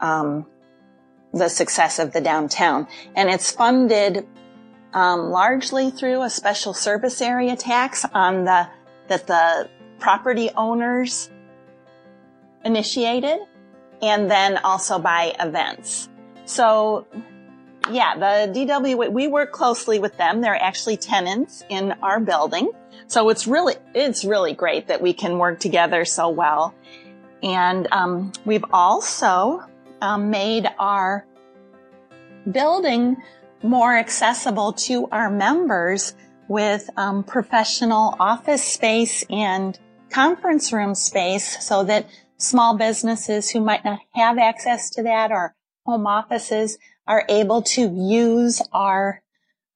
um, 0.00 0.46
the 1.34 1.48
success 1.48 1.98
of 1.98 2.12
the 2.12 2.20
downtown. 2.20 2.88
And 3.14 3.28
it's 3.28 3.52
funded 3.52 4.26
um, 4.92 5.30
largely 5.30 5.90
through 5.90 6.22
a 6.22 6.30
special 6.30 6.74
service 6.74 7.20
area 7.20 7.56
tax 7.56 8.04
on 8.12 8.44
the 8.44 8.68
that 9.08 9.26
the 9.26 9.68
property 9.98 10.50
owners 10.56 11.30
initiated, 12.64 13.38
and 14.02 14.30
then 14.30 14.56
also 14.58 14.98
by 14.98 15.34
events. 15.40 16.08
So, 16.44 17.06
yeah, 17.90 18.16
the 18.16 18.52
DW 18.52 19.12
we 19.12 19.28
work 19.28 19.52
closely 19.52 19.98
with 19.98 20.16
them. 20.16 20.40
They're 20.40 20.60
actually 20.60 20.96
tenants 20.96 21.64
in 21.68 21.92
our 22.02 22.20
building, 22.20 22.70
so 23.06 23.28
it's 23.28 23.46
really 23.46 23.74
it's 23.94 24.24
really 24.24 24.54
great 24.54 24.88
that 24.88 25.00
we 25.00 25.12
can 25.12 25.38
work 25.38 25.60
together 25.60 26.04
so 26.04 26.28
well. 26.28 26.74
And 27.42 27.88
um, 27.90 28.32
we've 28.44 28.64
also 28.72 29.62
um, 30.02 30.30
made 30.30 30.68
our 30.78 31.26
building 32.50 33.16
more 33.62 33.96
accessible 33.96 34.72
to 34.72 35.06
our 35.12 35.30
members 35.30 36.14
with 36.48 36.90
um, 36.96 37.22
professional 37.22 38.16
office 38.18 38.64
space 38.64 39.24
and 39.30 39.78
conference 40.10 40.72
room 40.72 40.94
space 40.94 41.64
so 41.64 41.84
that 41.84 42.06
small 42.38 42.76
businesses 42.76 43.50
who 43.50 43.60
might 43.60 43.84
not 43.84 44.00
have 44.14 44.38
access 44.38 44.90
to 44.90 45.02
that 45.02 45.30
or 45.30 45.54
home 45.86 46.06
offices 46.06 46.78
are 47.06 47.24
able 47.28 47.62
to 47.62 47.82
use 47.82 48.62
our 48.72 49.22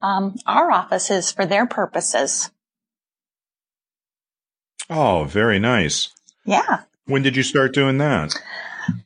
um, 0.02 0.36
our 0.46 0.70
offices 0.70 1.32
for 1.32 1.46
their 1.46 1.66
purposes. 1.66 2.50
Oh, 4.90 5.24
very 5.24 5.58
nice. 5.58 6.10
Yeah. 6.44 6.82
When 7.06 7.22
did 7.22 7.36
you 7.36 7.42
start 7.42 7.72
doing 7.72 7.98
that? 7.98 8.34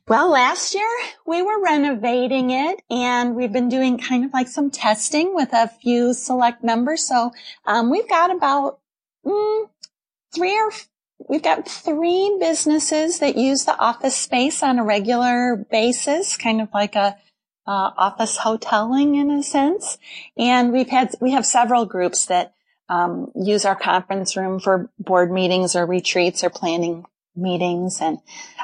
Well, 0.07 0.29
last 0.29 0.73
year 0.73 0.89
we 1.25 1.41
were 1.41 1.61
renovating 1.61 2.51
it 2.51 2.81
and 2.89 3.35
we've 3.35 3.51
been 3.51 3.69
doing 3.69 3.97
kind 3.97 4.25
of 4.25 4.33
like 4.33 4.47
some 4.47 4.71
testing 4.71 5.35
with 5.35 5.49
a 5.53 5.67
few 5.67 6.13
select 6.13 6.63
members. 6.63 7.07
So, 7.07 7.31
um, 7.65 7.89
we've 7.89 8.09
got 8.09 8.35
about, 8.35 8.79
mm, 9.25 9.69
three 10.33 10.59
or, 10.59 10.71
we've 11.27 11.43
got 11.43 11.67
three 11.67 12.37
businesses 12.39 13.19
that 13.19 13.35
use 13.35 13.65
the 13.65 13.77
office 13.77 14.15
space 14.15 14.63
on 14.63 14.79
a 14.79 14.83
regular 14.83 15.55
basis, 15.69 16.37
kind 16.37 16.61
of 16.61 16.69
like 16.73 16.95
a, 16.95 17.17
uh, 17.67 17.91
office 17.97 18.37
hoteling 18.37 19.19
in 19.19 19.29
a 19.29 19.43
sense. 19.43 19.97
And 20.37 20.73
we've 20.73 20.89
had, 20.89 21.13
we 21.21 21.31
have 21.31 21.45
several 21.45 21.85
groups 21.85 22.25
that, 22.25 22.53
um, 22.89 23.31
use 23.35 23.65
our 23.65 23.75
conference 23.75 24.35
room 24.35 24.59
for 24.59 24.89
board 24.97 25.31
meetings 25.31 25.75
or 25.75 25.85
retreats 25.85 26.43
or 26.43 26.49
planning 26.49 27.05
meetings. 27.41 27.99
And 28.01 28.19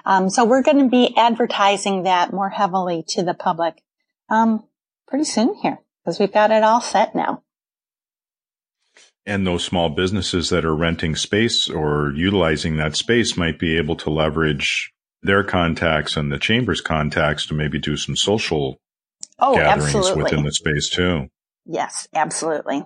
um, 0.05 0.29
so 0.29 0.45
we're 0.45 0.63
going 0.63 0.79
to 0.79 0.89
be 0.89 1.15
advertising 1.17 2.03
that 2.03 2.33
more 2.33 2.49
heavily 2.49 3.03
to 3.09 3.23
the 3.23 3.33
public 3.33 3.81
um, 4.29 4.63
pretty 5.07 5.25
soon 5.25 5.55
here 5.55 5.79
because 6.03 6.19
we've 6.19 6.33
got 6.33 6.51
it 6.51 6.63
all 6.63 6.81
set 6.81 7.15
now. 7.15 7.41
And 9.25 9.45
those 9.45 9.63
small 9.63 9.89
businesses 9.89 10.49
that 10.49 10.65
are 10.65 10.75
renting 10.75 11.15
space 11.15 11.67
or 11.67 12.13
utilizing 12.15 12.77
that 12.77 12.95
space 12.95 13.35
might 13.35 13.57
be 13.57 13.77
able 13.77 13.95
to 13.97 14.11
leverage 14.11 14.93
their 15.23 15.43
contacts 15.43 16.15
and 16.15 16.31
the 16.31 16.37
chamber's 16.37 16.81
contacts 16.81 17.47
to 17.47 17.55
maybe 17.55 17.79
do 17.79 17.97
some 17.97 18.15
social 18.15 18.79
oh, 19.39 19.55
gatherings 19.55 19.95
absolutely. 19.95 20.23
within 20.23 20.43
the 20.43 20.51
space 20.51 20.89
too. 20.89 21.27
Yes, 21.65 22.07
absolutely. 22.13 22.85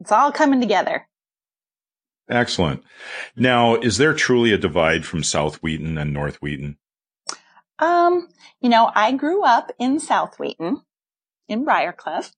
It's 0.00 0.12
all 0.12 0.32
coming 0.32 0.60
together. 0.60 1.06
Excellent. 2.28 2.82
Now, 3.36 3.76
is 3.76 3.98
there 3.98 4.14
truly 4.14 4.52
a 4.52 4.58
divide 4.58 5.04
from 5.04 5.22
South 5.22 5.56
Wheaton 5.56 5.98
and 5.98 6.12
North 6.12 6.36
Wheaton? 6.36 6.78
Um, 7.78 8.28
you 8.60 8.68
know, 8.70 8.90
I 8.94 9.12
grew 9.12 9.44
up 9.44 9.72
in 9.78 10.00
South 10.00 10.38
Wheaton 10.38 10.82
in 11.48 11.66
Briarcliff. 11.66 12.32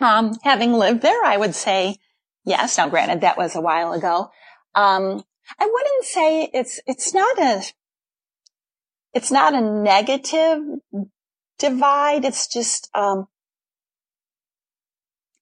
Um, 0.00 0.36
having 0.42 0.74
lived 0.74 1.02
there, 1.02 1.24
I 1.24 1.36
would 1.36 1.54
say 1.54 1.96
yes. 2.44 2.76
Now, 2.76 2.88
granted, 2.88 3.22
that 3.22 3.38
was 3.38 3.54
a 3.54 3.60
while 3.60 3.92
ago. 3.92 4.30
Um, 4.74 5.24
I 5.58 5.66
wouldn't 5.66 6.04
say 6.04 6.50
it's, 6.52 6.80
it's 6.86 7.14
not 7.14 7.38
a, 7.38 7.62
it's 9.14 9.30
not 9.30 9.54
a 9.54 9.60
negative 9.60 10.58
divide. 11.58 12.24
It's 12.24 12.48
just, 12.48 12.90
um, 12.94 13.28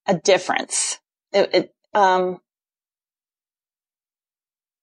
a 0.06 0.14
difference. 0.14 0.98
It, 1.32 1.50
it, 1.54 1.74
um, 1.94 2.40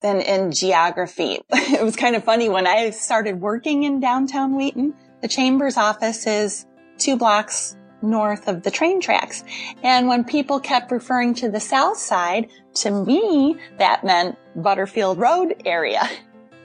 than 0.01 0.21
in 0.21 0.51
geography. 0.51 1.39
it 1.49 1.83
was 1.83 1.95
kind 1.95 2.15
of 2.15 2.23
funny 2.23 2.49
when 2.49 2.67
I 2.67 2.89
started 2.91 3.41
working 3.41 3.83
in 3.83 3.99
downtown 3.99 4.55
Wheaton, 4.55 4.93
the 5.21 5.27
chamber's 5.27 5.77
office 5.77 6.25
is 6.25 6.65
two 6.97 7.17
blocks 7.17 7.75
north 8.01 8.47
of 8.47 8.63
the 8.63 8.71
train 8.71 9.01
tracks. 9.01 9.43
And 9.83 10.07
when 10.07 10.23
people 10.23 10.59
kept 10.59 10.91
referring 10.91 11.33
to 11.35 11.49
the 11.49 11.59
south 11.59 11.97
side, 11.97 12.49
to 12.75 12.91
me, 12.91 13.57
that 13.77 14.03
meant 14.03 14.37
Butterfield 14.55 15.17
Road 15.17 15.61
area. 15.65 16.07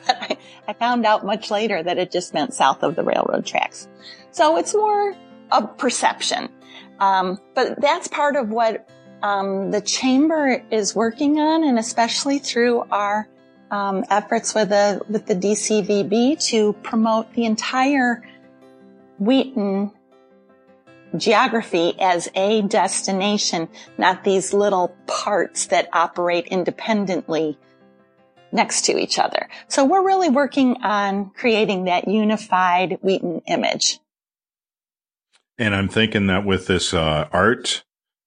But 0.06 0.18
I, 0.20 0.36
I 0.68 0.72
found 0.74 1.06
out 1.06 1.24
much 1.24 1.50
later 1.50 1.82
that 1.82 1.96
it 1.96 2.12
just 2.12 2.34
meant 2.34 2.52
south 2.52 2.82
of 2.82 2.94
the 2.94 3.02
railroad 3.02 3.46
tracks. 3.46 3.88
So 4.32 4.58
it's 4.58 4.74
more 4.74 5.16
a 5.50 5.66
perception. 5.66 6.50
Um, 7.00 7.38
but 7.54 7.80
that's 7.80 8.06
part 8.08 8.36
of 8.36 8.50
what 8.50 8.86
um, 9.24 9.70
the 9.70 9.80
chamber 9.80 10.62
is 10.70 10.94
working 10.94 11.40
on, 11.40 11.64
and 11.64 11.78
especially 11.78 12.38
through 12.38 12.82
our 12.90 13.26
um, 13.70 14.04
efforts 14.10 14.54
with 14.54 14.68
the 14.68 15.00
with 15.08 15.24
the 15.24 15.34
DCVB 15.34 16.44
to 16.50 16.74
promote 16.74 17.32
the 17.32 17.46
entire 17.46 18.22
Wheaton 19.18 19.92
geography 21.16 21.94
as 21.98 22.28
a 22.34 22.60
destination, 22.62 23.68
not 23.96 24.24
these 24.24 24.52
little 24.52 24.94
parts 25.06 25.68
that 25.68 25.88
operate 25.94 26.48
independently 26.48 27.58
next 28.52 28.84
to 28.84 28.98
each 28.98 29.18
other. 29.18 29.48
So 29.68 29.86
we're 29.86 30.04
really 30.04 30.28
working 30.28 30.82
on 30.82 31.30
creating 31.30 31.84
that 31.84 32.08
unified 32.08 32.98
Wheaton 33.00 33.40
image. 33.46 34.00
And 35.56 35.74
I'm 35.74 35.88
thinking 35.88 36.26
that 36.26 36.44
with 36.44 36.66
this 36.66 36.92
uh, 36.92 37.26
art 37.32 37.84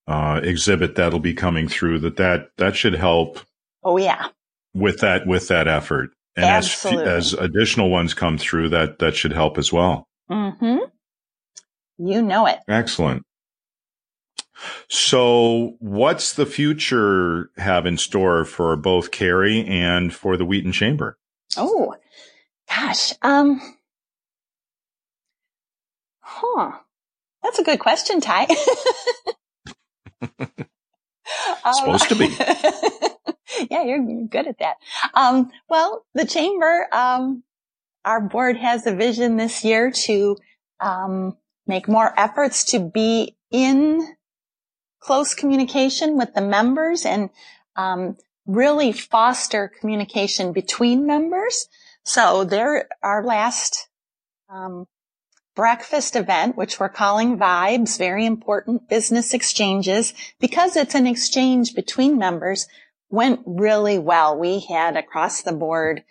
uh, 0.07 0.39
exhibit 0.43 0.95
that'll 0.95 1.19
be 1.19 1.33
coming 1.33 1.67
through, 1.67 1.99
that 1.99 2.17
that 2.17 2.51
that 2.57 2.75
should 2.75 2.95
help. 2.95 3.39
Oh 3.83 3.97
yeah. 3.97 4.27
With 4.73 4.99
that 4.99 5.27
with 5.27 5.47
that 5.47 5.67
effort, 5.67 6.11
and 6.35 6.45
Absolutely. 6.45 7.05
as 7.05 7.33
as 7.33 7.39
additional 7.39 7.89
ones 7.89 8.13
come 8.13 8.37
through, 8.37 8.69
that 8.69 8.99
that 8.99 9.15
should 9.15 9.33
help 9.33 9.57
as 9.57 9.73
well. 9.73 10.07
Mm-hmm. 10.29 10.77
You 11.97 12.21
know 12.21 12.45
it. 12.45 12.59
Excellent. 12.67 13.23
So, 14.89 15.75
what's 15.79 16.33
the 16.33 16.45
future 16.45 17.51
have 17.57 17.85
in 17.85 17.97
store 17.97 18.45
for 18.45 18.75
both 18.75 19.11
Carrie 19.11 19.63
and 19.65 20.13
for 20.13 20.37
the 20.37 20.45
Wheaton 20.45 20.71
Chamber? 20.71 21.17
Oh, 21.55 21.95
gosh. 22.67 23.13
Um, 23.21 23.61
huh. 26.21 26.71
That's 27.43 27.59
a 27.59 27.63
good 27.63 27.79
question, 27.79 28.19
Ty. 28.19 28.47
Supposed 31.73 32.09
to 32.09 32.15
be. 32.15 32.27
yeah, 33.69 33.83
you're 33.83 34.27
good 34.27 34.47
at 34.47 34.59
that. 34.59 34.77
Um, 35.13 35.51
well, 35.69 36.05
the 36.13 36.25
chamber, 36.25 36.87
um, 36.91 37.43
our 38.05 38.21
board 38.21 38.57
has 38.57 38.85
a 38.87 38.95
vision 38.95 39.37
this 39.37 39.63
year 39.63 39.91
to, 39.91 40.37
um, 40.79 41.37
make 41.65 41.87
more 41.87 42.13
efforts 42.17 42.63
to 42.65 42.79
be 42.79 43.35
in 43.51 44.15
close 44.99 45.33
communication 45.33 46.17
with 46.17 46.33
the 46.33 46.41
members 46.41 47.05
and, 47.05 47.29
um, 47.75 48.17
really 48.45 48.93
foster 48.93 49.67
communication 49.67 50.53
between 50.53 51.05
members. 51.05 51.67
So 52.03 52.45
there, 52.45 52.87
our 53.03 53.23
last, 53.23 53.89
um, 54.49 54.87
breakfast 55.57 56.15
event, 56.15 56.55
which 56.55 56.79
we're 56.79 56.87
calling 56.87 57.39
Vibes, 57.39 57.97
very 57.97 58.27
important 58.27 58.87
business 58.87 59.33
exchanges, 59.33 60.13
because 60.39 60.75
it's 60.75 60.93
an 60.93 61.07
exchange 61.07 61.73
between 61.73 62.19
members, 62.19 62.67
went 63.09 63.41
really 63.47 63.97
well. 63.97 64.37
We 64.37 64.59
had 64.59 64.95
across 64.95 65.41
the 65.41 65.53
board, 65.53 66.03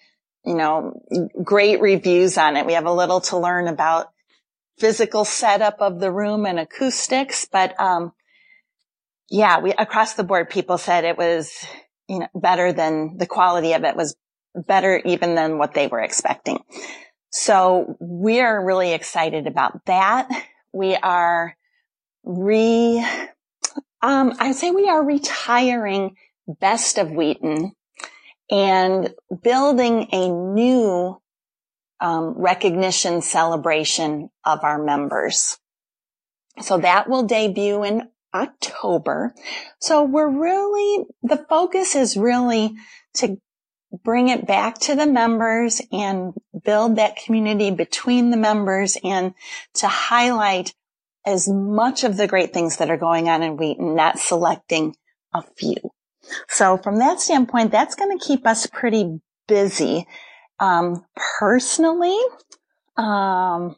you 0.45 0.57
know, 0.57 1.01
great 1.45 1.81
reviews 1.81 2.37
on 2.37 2.57
it. 2.57 2.67
We 2.67 2.73
have 2.73 2.87
a 2.87 2.93
little 2.93 3.21
to 3.21 3.39
learn 3.39 3.69
about 3.69 4.11
physical 4.79 5.25
setup 5.25 5.77
of 5.81 6.01
the 6.01 6.11
room 6.11 6.45
and 6.45 6.59
acoustics, 6.59 7.47
but, 7.47 7.79
um, 7.81 8.13
yeah, 9.31 9.61
we, 9.61 9.73
across 9.73 10.15
the 10.15 10.25
board, 10.25 10.51
people 10.51 10.77
said 10.77 11.05
it 11.05 11.17
was, 11.17 11.53
you 12.09 12.19
know, 12.19 12.29
better 12.35 12.73
than 12.73 13.17
the 13.17 13.27
quality 13.27 13.75
of 13.75 13.85
it 13.85 13.95
was 13.95 14.17
better 14.57 15.01
even 15.05 15.37
than 15.37 15.57
what 15.57 15.73
they 15.73 15.87
were 15.87 16.01
expecting. 16.01 16.59
So 17.39 17.99
we 18.01 18.41
are 18.41 18.65
really 18.65 18.95
excited 18.95 19.47
about 19.47 19.85
that. 19.85 20.27
We 20.73 20.97
are 20.97 21.55
re, 22.25 23.07
um, 24.01 24.33
I'd 24.39 24.55
say 24.55 24.71
we 24.71 24.89
are 24.89 25.05
retiring 25.05 26.17
Best 26.49 26.97
of 26.97 27.11
Wheaton 27.11 27.73
and 28.51 29.15
building 29.43 30.09
a 30.13 30.31
new 30.31 31.21
um, 32.01 32.35
recognition 32.39 33.21
celebration 33.21 34.31
of 34.43 34.65
our 34.65 34.83
members. 34.83 35.59
So 36.63 36.79
that 36.79 37.07
will 37.07 37.25
debut 37.25 37.85
in 37.85 38.09
October. 38.35 39.35
So 39.79 40.05
we're 40.05 40.27
really, 40.27 41.05
the 41.23 41.45
focus 41.51 41.97
is 41.97 42.17
really 42.17 42.77
to 43.17 43.39
bring 44.05 44.29
it 44.29 44.47
back 44.47 44.79
to 44.79 44.95
the 44.95 45.07
members 45.07 45.81
and 45.93 46.33
build 46.67 46.97
that 46.97 47.17
community 47.17 47.71
between 47.71 48.31
the 48.31 48.37
members 48.37 48.99
and 49.03 49.33
to 49.75 49.89
highlight 49.89 50.75
as 51.25 51.49
much 51.49 52.05
of 52.05 52.17
the 52.17 52.27
great 52.27 52.53
things 52.53 52.77
that 52.77 52.91
are 52.91 52.97
going 52.97 53.29
on 53.29 53.43
in 53.43 53.57
Wheaton, 53.57 53.95
not 53.95 54.19
selecting 54.19 54.95
a 55.33 55.43
few. 55.43 55.77
So 56.49 56.77
from 56.77 56.99
that 56.99 57.21
standpoint, 57.21 57.71
that's 57.71 57.95
going 57.95 58.17
to 58.17 58.25
keep 58.25 58.47
us 58.47 58.67
pretty 58.67 59.21
busy. 59.47 60.07
Um, 60.59 61.05
personally, 61.39 62.19
um, 62.97 63.77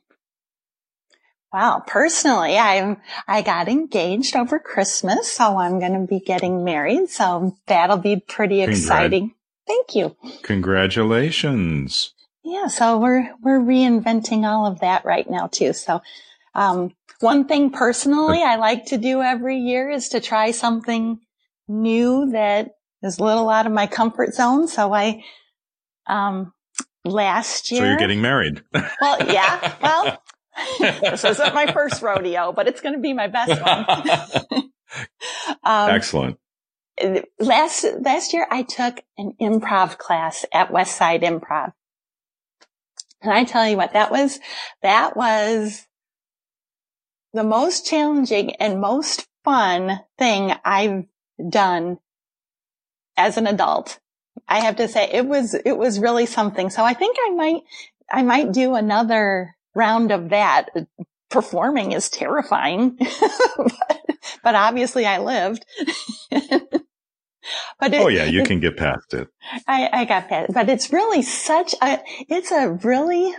Wow. 1.52 1.82
Personally, 1.86 2.58
I'm, 2.58 2.98
I 3.26 3.40
got 3.40 3.68
engaged 3.68 4.36
over 4.36 4.58
Christmas, 4.58 5.32
so 5.32 5.56
I'm 5.56 5.78
going 5.78 5.98
to 5.98 6.06
be 6.06 6.20
getting 6.20 6.62
married. 6.62 7.08
So 7.08 7.56
that'll 7.66 7.96
be 7.96 8.20
pretty 8.20 8.60
exciting. 8.60 9.34
Thank 9.66 9.94
you. 9.94 10.14
Congratulations. 10.42 12.12
Yeah. 12.44 12.68
So 12.68 12.98
we're 12.98 13.30
we're 13.42 13.60
reinventing 13.60 14.44
all 14.44 14.66
of 14.66 14.80
that 14.80 15.04
right 15.04 15.28
now 15.28 15.48
too. 15.48 15.72
So, 15.72 16.00
um, 16.54 16.94
one 17.20 17.46
thing 17.46 17.70
personally 17.70 18.42
I 18.42 18.56
like 18.56 18.86
to 18.86 18.98
do 18.98 19.22
every 19.22 19.58
year 19.58 19.90
is 19.90 20.10
to 20.10 20.20
try 20.20 20.52
something 20.52 21.20
new 21.66 22.30
that 22.32 22.70
is 23.02 23.18
a 23.18 23.24
little 23.24 23.48
out 23.48 23.66
of 23.66 23.72
my 23.72 23.86
comfort 23.86 24.34
zone. 24.34 24.68
So 24.68 24.92
I, 24.92 25.24
um, 26.06 26.52
last 27.04 27.70
year. 27.70 27.80
So 27.80 27.86
you're 27.86 27.96
getting 27.96 28.22
married. 28.22 28.62
Well, 29.00 29.32
yeah. 29.32 29.74
Well, 29.80 30.22
this 31.00 31.24
isn't 31.24 31.54
my 31.54 31.70
first 31.72 32.02
rodeo, 32.02 32.52
but 32.52 32.66
it's 32.66 32.80
going 32.80 32.94
to 32.94 33.00
be 33.00 33.12
my 33.12 33.28
best 33.28 33.60
one. 33.62 33.84
um, 35.64 35.90
Excellent. 35.90 36.38
Last 37.38 37.86
last 38.00 38.32
year, 38.32 38.46
I 38.50 38.62
took 38.62 39.00
an 39.16 39.34
improv 39.40 39.98
class 39.98 40.44
at 40.52 40.72
Westside 40.72 41.22
Improv, 41.22 41.72
and 43.22 43.32
I 43.32 43.44
tell 43.44 43.68
you 43.68 43.76
what, 43.76 43.92
that 43.92 44.10
was 44.10 44.38
that 44.82 45.16
was 45.16 45.86
the 47.32 47.44
most 47.44 47.86
challenging 47.86 48.54
and 48.56 48.80
most 48.80 49.26
fun 49.44 50.00
thing 50.18 50.54
I've 50.64 51.04
done 51.48 51.98
as 53.16 53.36
an 53.36 53.46
adult. 53.46 53.98
I 54.46 54.60
have 54.60 54.76
to 54.76 54.88
say 54.88 55.10
it 55.10 55.26
was 55.26 55.54
it 55.54 55.76
was 55.76 55.98
really 55.98 56.26
something. 56.26 56.70
So 56.70 56.84
I 56.84 56.94
think 56.94 57.16
I 57.26 57.30
might 57.34 57.62
I 58.10 58.22
might 58.22 58.52
do 58.52 58.74
another 58.74 59.54
round 59.74 60.12
of 60.12 60.30
that. 60.30 60.68
Performing 61.30 61.92
is 61.92 62.08
terrifying, 62.08 62.96
but, 63.58 64.00
but, 64.42 64.54
obviously 64.54 65.04
I 65.04 65.18
lived. 65.18 65.66
but 67.78 67.94
it, 67.94 68.00
oh 68.00 68.08
yeah, 68.08 68.24
you 68.24 68.42
can 68.44 68.60
get 68.60 68.76
past 68.76 69.14
it. 69.14 69.28
I, 69.66 69.88
I 69.92 70.04
got 70.04 70.28
past, 70.28 70.50
it, 70.50 70.54
but 70.54 70.68
it's 70.68 70.92
really 70.92 71.22
such 71.22 71.74
a, 71.82 72.00
it's 72.28 72.50
a 72.50 72.70
really, 72.82 73.34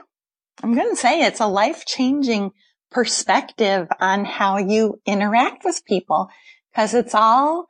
I'm 0.63 0.75
going 0.75 0.89
to 0.89 0.95
say 0.95 1.21
it's 1.21 1.39
a 1.39 1.47
life 1.47 1.85
changing 1.85 2.51
perspective 2.91 3.87
on 3.99 4.25
how 4.25 4.57
you 4.57 4.99
interact 5.05 5.63
with 5.63 5.85
people 5.85 6.29
because 6.71 6.93
it's 6.93 7.13
all 7.13 7.67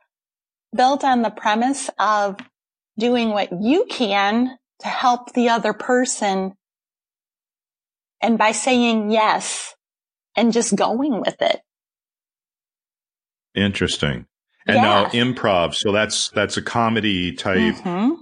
built 0.74 1.04
on 1.04 1.22
the 1.22 1.30
premise 1.30 1.90
of 1.98 2.36
doing 2.98 3.30
what 3.30 3.50
you 3.60 3.86
can 3.90 4.56
to 4.80 4.88
help 4.88 5.32
the 5.32 5.48
other 5.48 5.72
person 5.72 6.54
and 8.20 8.38
by 8.38 8.52
saying 8.52 9.10
yes 9.10 9.74
and 10.36 10.52
just 10.52 10.76
going 10.76 11.20
with 11.20 11.40
it. 11.40 11.60
Interesting. 13.54 14.26
And 14.66 14.76
now 14.76 15.06
improv. 15.06 15.74
So 15.74 15.92
that's, 15.92 16.28
that's 16.30 16.56
a 16.56 16.62
comedy 16.62 17.32
type. 17.32 17.74
Mm-hmm. 17.76 18.14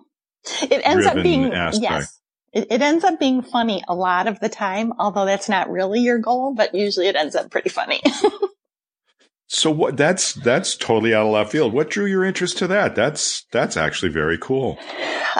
It 0.70 0.80
ends 0.84 1.06
up 1.06 1.22
being, 1.22 1.52
aspect. 1.52 1.82
yes, 1.82 2.20
it, 2.52 2.68
it, 2.70 2.80
ends 2.80 3.04
up 3.04 3.18
being 3.18 3.42
funny 3.42 3.82
a 3.88 3.94
lot 3.94 4.28
of 4.28 4.40
the 4.40 4.48
time, 4.48 4.92
although 4.98 5.26
that's 5.26 5.48
not 5.48 5.68
really 5.68 6.00
your 6.00 6.18
goal, 6.18 6.54
but 6.54 6.74
usually 6.74 7.08
it 7.08 7.16
ends 7.16 7.34
up 7.34 7.50
pretty 7.50 7.68
funny. 7.68 8.00
So 9.48 9.70
what? 9.70 9.96
That's 9.96 10.34
that's 10.34 10.76
totally 10.76 11.14
out 11.14 11.26
of 11.26 11.32
left 11.32 11.52
field. 11.52 11.72
What 11.72 11.88
drew 11.88 12.04
your 12.04 12.22
interest 12.22 12.58
to 12.58 12.66
that? 12.66 12.94
That's 12.94 13.46
that's 13.50 13.78
actually 13.78 14.12
very 14.12 14.36
cool. 14.36 14.78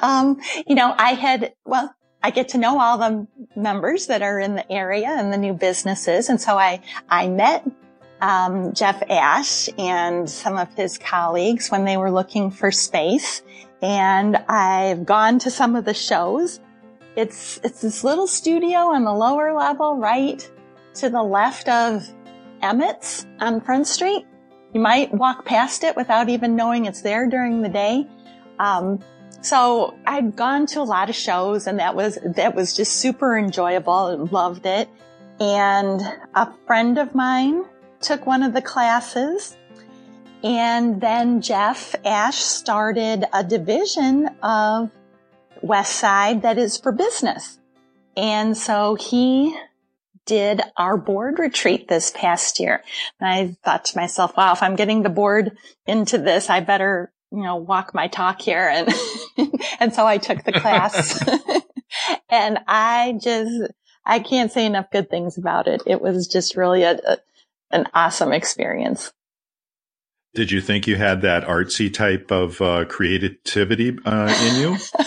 Um, 0.00 0.40
you 0.66 0.74
know, 0.74 0.94
I 0.96 1.12
had 1.12 1.52
well, 1.66 1.94
I 2.22 2.30
get 2.30 2.48
to 2.50 2.58
know 2.58 2.80
all 2.80 2.96
the 2.96 3.26
members 3.54 4.06
that 4.06 4.22
are 4.22 4.40
in 4.40 4.54
the 4.54 4.72
area 4.72 5.08
and 5.08 5.30
the 5.30 5.37
new 5.37 5.52
businesses, 5.52 6.30
and 6.30 6.40
so 6.40 6.56
I 6.56 6.80
I 7.11 7.28
met 7.28 7.70
um, 8.20 8.72
Jeff 8.72 9.02
Ash 9.09 9.68
and 9.78 10.28
some 10.28 10.57
of 10.57 10.72
his 10.74 10.98
colleagues 10.98 11.68
when 11.68 11.85
they 11.85 11.96
were 11.96 12.11
looking 12.11 12.50
for 12.50 12.70
space, 12.70 13.42
and 13.83 14.37
I've 14.48 15.07
gone 15.07 15.38
to 15.40 15.50
some 15.50 15.76
of 15.76 15.85
the 15.85 15.94
shows. 15.94 16.61
It's 17.16 17.61
it's 17.62 17.81
this 17.81 18.04
little 18.04 18.26
studio 18.26 18.78
on 18.78 19.04
the 19.04 19.12
lower 19.12 19.52
level, 19.52 19.96
right 19.96 20.48
to 20.94 21.09
the 21.09 21.22
left 21.22 21.68
of 21.68 22.09
Emmett's 22.62 23.26
on 23.40 23.61
Front 23.61 23.87
Street. 23.87 24.26
You 24.72 24.81
might 24.81 25.12
walk 25.14 25.44
past 25.44 25.85
it 25.85 25.96
without 25.96 26.28
even 26.28 26.57
knowing 26.57 26.87
it's 26.87 27.02
there 27.02 27.28
during 27.28 27.62
the 27.62 27.68
day. 27.68 28.07
Um, 28.59 29.02
so 29.40 29.96
I'd 30.07 30.37
gone 30.37 30.66
to 30.66 30.81
a 30.81 30.83
lot 30.83 31.09
of 31.09 31.14
shows 31.14 31.66
and 31.66 31.78
that 31.78 31.94
was, 31.94 32.18
that 32.24 32.54
was 32.54 32.76
just 32.76 32.96
super 32.96 33.38
enjoyable 33.38 34.09
and 34.09 34.31
loved 34.33 34.66
it. 34.66 34.88
And 35.40 36.00
a 36.35 36.52
friend 36.66 36.98
of 36.98 37.14
mine 37.14 37.64
took 38.00 38.26
one 38.26 38.42
of 38.42 38.52
the 38.52 38.62
classes 38.62 39.56
and 40.42 41.00
then 41.00 41.40
Jeff 41.40 41.94
Ash 42.04 42.37
started 42.37 43.24
a 43.32 43.42
division 43.42 44.28
of 44.42 44.90
West 45.62 45.96
Side 45.96 46.42
that 46.42 46.58
is 46.58 46.76
for 46.76 46.92
business. 46.92 47.58
And 48.16 48.56
so 48.56 48.94
he 48.94 49.56
did 50.26 50.61
our 50.76 50.96
board 50.96 51.38
retreat 51.38 51.88
this 51.88 52.12
past 52.14 52.61
year. 52.61 52.84
And 53.20 53.28
I 53.28 53.56
thought 53.64 53.87
to 53.87 53.98
myself, 53.98 54.37
wow, 54.37 54.52
if 54.52 54.62
I'm 54.62 54.76
getting 54.76 55.02
the 55.02 55.08
board 55.08 55.56
into 55.87 56.18
this, 56.18 56.50
I 56.50 56.61
better, 56.61 57.12
you 57.32 57.42
know, 57.42 57.56
walk 57.56 57.94
my 57.94 58.06
talk 58.06 58.40
here. 58.40 58.68
And, 58.68 58.92
and 59.80 59.92
so 59.92 60.06
I 60.06 60.18
took 60.18 60.44
the 60.44 60.52
class 60.52 61.20
and 62.30 62.58
I 62.68 63.18
just, 63.20 63.72
I 64.04 64.20
can't 64.20 64.52
say 64.52 64.66
enough 64.66 64.90
good 64.92 65.11
things 65.11 65.38
about 65.38 65.66
it. 65.66 65.82
It 65.87 66.00
was 66.00 66.28
just 66.28 66.56
really 66.56 66.82
a, 66.82 66.92
a 66.92 67.18
an 67.70 67.87
awesome 67.94 68.33
experience. 68.33 69.12
Did 70.35 70.50
you 70.50 70.61
think 70.61 70.87
you 70.87 70.96
had 70.96 71.22
that 71.22 71.44
artsy 71.44 71.92
type 71.92 72.31
of 72.31 72.61
uh, 72.61 72.85
creativity 72.85 73.96
uh, 74.04 74.35
in 74.42 74.61
you? 74.61 74.76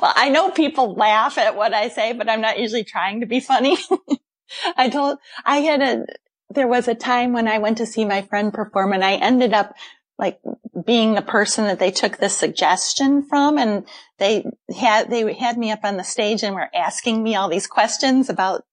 well, 0.00 0.12
I 0.14 0.30
know 0.30 0.50
people 0.50 0.94
laugh 0.94 1.38
at 1.38 1.56
what 1.56 1.72
I 1.72 1.88
say, 1.88 2.12
but 2.12 2.28
I'm 2.28 2.40
not 2.40 2.58
usually 2.58 2.84
trying 2.84 3.20
to 3.20 3.26
be 3.26 3.40
funny. 3.40 3.78
I 4.76 4.90
told, 4.90 5.18
I 5.44 5.58
had 5.58 5.80
a, 5.80 6.06
there 6.50 6.68
was 6.68 6.88
a 6.88 6.94
time 6.94 7.32
when 7.32 7.48
I 7.48 7.58
went 7.58 7.78
to 7.78 7.86
see 7.86 8.04
my 8.04 8.22
friend 8.22 8.52
perform 8.52 8.92
and 8.92 9.04
I 9.04 9.14
ended 9.14 9.52
up 9.52 9.74
like 10.18 10.40
being 10.84 11.14
the 11.14 11.22
person 11.22 11.64
that 11.64 11.78
they 11.78 11.90
took 11.90 12.18
the 12.18 12.28
suggestion 12.28 13.22
from 13.22 13.58
and 13.58 13.86
they 14.18 14.44
had, 14.76 15.08
they 15.08 15.32
had 15.32 15.56
me 15.56 15.70
up 15.70 15.80
on 15.84 15.96
the 15.96 16.04
stage 16.04 16.42
and 16.42 16.54
were 16.54 16.70
asking 16.74 17.22
me 17.22 17.36
all 17.36 17.48
these 17.48 17.66
questions 17.66 18.28
about 18.28 18.64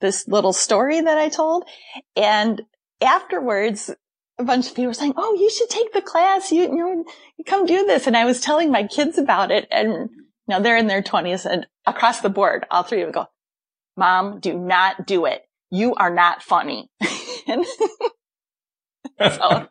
this 0.00 0.26
little 0.28 0.52
story 0.52 1.00
that 1.00 1.18
I 1.18 1.28
told. 1.28 1.64
And 2.16 2.62
afterwards, 3.00 3.90
a 4.38 4.44
bunch 4.44 4.68
of 4.68 4.74
people 4.74 4.86
were 4.88 4.94
saying, 4.94 5.14
Oh, 5.16 5.34
you 5.34 5.50
should 5.50 5.68
take 5.68 5.92
the 5.92 6.02
class. 6.02 6.52
You, 6.52 7.04
you 7.36 7.44
come 7.44 7.66
do 7.66 7.86
this. 7.86 8.06
And 8.06 8.16
I 8.16 8.24
was 8.24 8.40
telling 8.40 8.70
my 8.70 8.86
kids 8.86 9.18
about 9.18 9.50
it 9.50 9.66
and 9.70 10.10
now 10.46 10.60
they're 10.60 10.76
in 10.76 10.86
their 10.86 11.02
twenties 11.02 11.44
and 11.44 11.66
across 11.86 12.20
the 12.20 12.30
board, 12.30 12.64
all 12.70 12.82
three 12.82 13.02
of 13.02 13.12
them 13.12 13.24
go, 13.24 13.26
mom, 13.96 14.40
do 14.40 14.58
not 14.58 15.06
do 15.06 15.26
it. 15.26 15.42
You 15.70 15.94
are 15.94 16.12
not 16.12 16.42
funny. 16.42 16.88
so, 17.02 17.28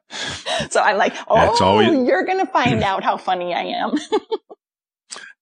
so 0.70 0.82
I'm 0.82 0.98
like, 0.98 1.16
oh, 1.28 1.58
always- 1.62 2.08
you're 2.08 2.26
going 2.26 2.46
to 2.46 2.52
find 2.52 2.84
out 2.84 3.04
how 3.04 3.18
funny 3.18 3.54
I 3.54 3.64
am. 3.64 3.92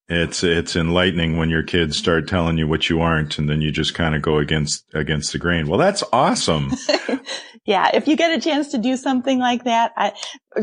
it's 0.08 0.44
it's 0.44 0.76
enlightening 0.76 1.38
when 1.38 1.50
your 1.50 1.64
kids 1.64 1.98
start 1.98 2.28
telling 2.28 2.58
you 2.58 2.68
what 2.68 2.90
you 2.90 3.02
aren't, 3.02 3.40
and 3.40 3.50
then 3.50 3.62
you 3.62 3.72
just 3.72 3.96
kind 3.96 4.14
of 4.14 4.22
go 4.22 4.38
against 4.38 4.86
against 4.94 5.32
the 5.32 5.40
grain. 5.40 5.68
Well, 5.68 5.80
that's 5.80 6.04
awesome. 6.14 6.74
yeah, 7.66 7.90
if 7.94 8.08
you 8.08 8.16
get 8.16 8.38
a 8.38 8.42
chance 8.42 8.70
to 8.70 8.78
do 8.78 8.98
something 8.98 9.40
like 9.40 9.64
that, 9.64 9.94
I, 9.98 10.14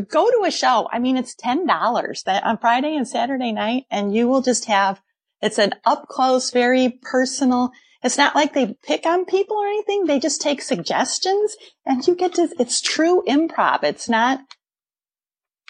go 0.07 0.29
to 0.29 0.45
a 0.45 0.51
show. 0.51 0.87
I 0.91 0.99
mean, 0.99 1.17
it's 1.17 1.35
ten 1.35 1.67
dollars 1.67 2.23
that 2.23 2.45
on 2.45 2.57
Friday 2.57 2.95
and 2.95 3.07
Saturday 3.07 3.51
night, 3.51 3.83
and 3.91 4.15
you 4.15 4.27
will 4.27 4.41
just 4.41 4.65
have. 4.65 5.01
It's 5.41 5.59
an 5.59 5.73
up 5.83 6.07
close, 6.07 6.51
very 6.51 6.99
personal. 7.01 7.71
It's 8.01 8.17
not 8.17 8.35
like 8.35 8.53
they 8.53 8.77
pick 8.81 9.05
on 9.05 9.25
people 9.25 9.57
or 9.57 9.67
anything. 9.67 10.05
They 10.05 10.19
just 10.19 10.41
take 10.41 10.61
suggestions, 10.61 11.57
and 11.85 12.05
you 12.07 12.15
get 12.15 12.35
to. 12.35 12.47
It's 12.59 12.79
true 12.79 13.21
improv. 13.27 13.83
It's 13.83 14.07
not 14.07 14.39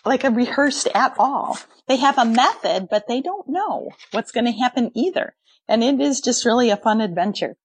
like 0.05 0.23
a 0.23 0.31
rehearsed 0.31 0.87
at 0.93 1.15
all. 1.17 1.57
They 1.87 1.97
have 1.97 2.17
a 2.17 2.25
method, 2.25 2.87
but 2.89 3.07
they 3.07 3.21
don't 3.21 3.47
know 3.47 3.89
what's 4.11 4.31
going 4.31 4.45
to 4.45 4.51
happen 4.51 4.91
either. 4.95 5.35
And 5.67 5.83
it 5.83 5.99
is 5.99 6.21
just 6.21 6.45
really 6.45 6.69
a 6.69 6.77
fun 6.77 7.01
adventure. 7.01 7.55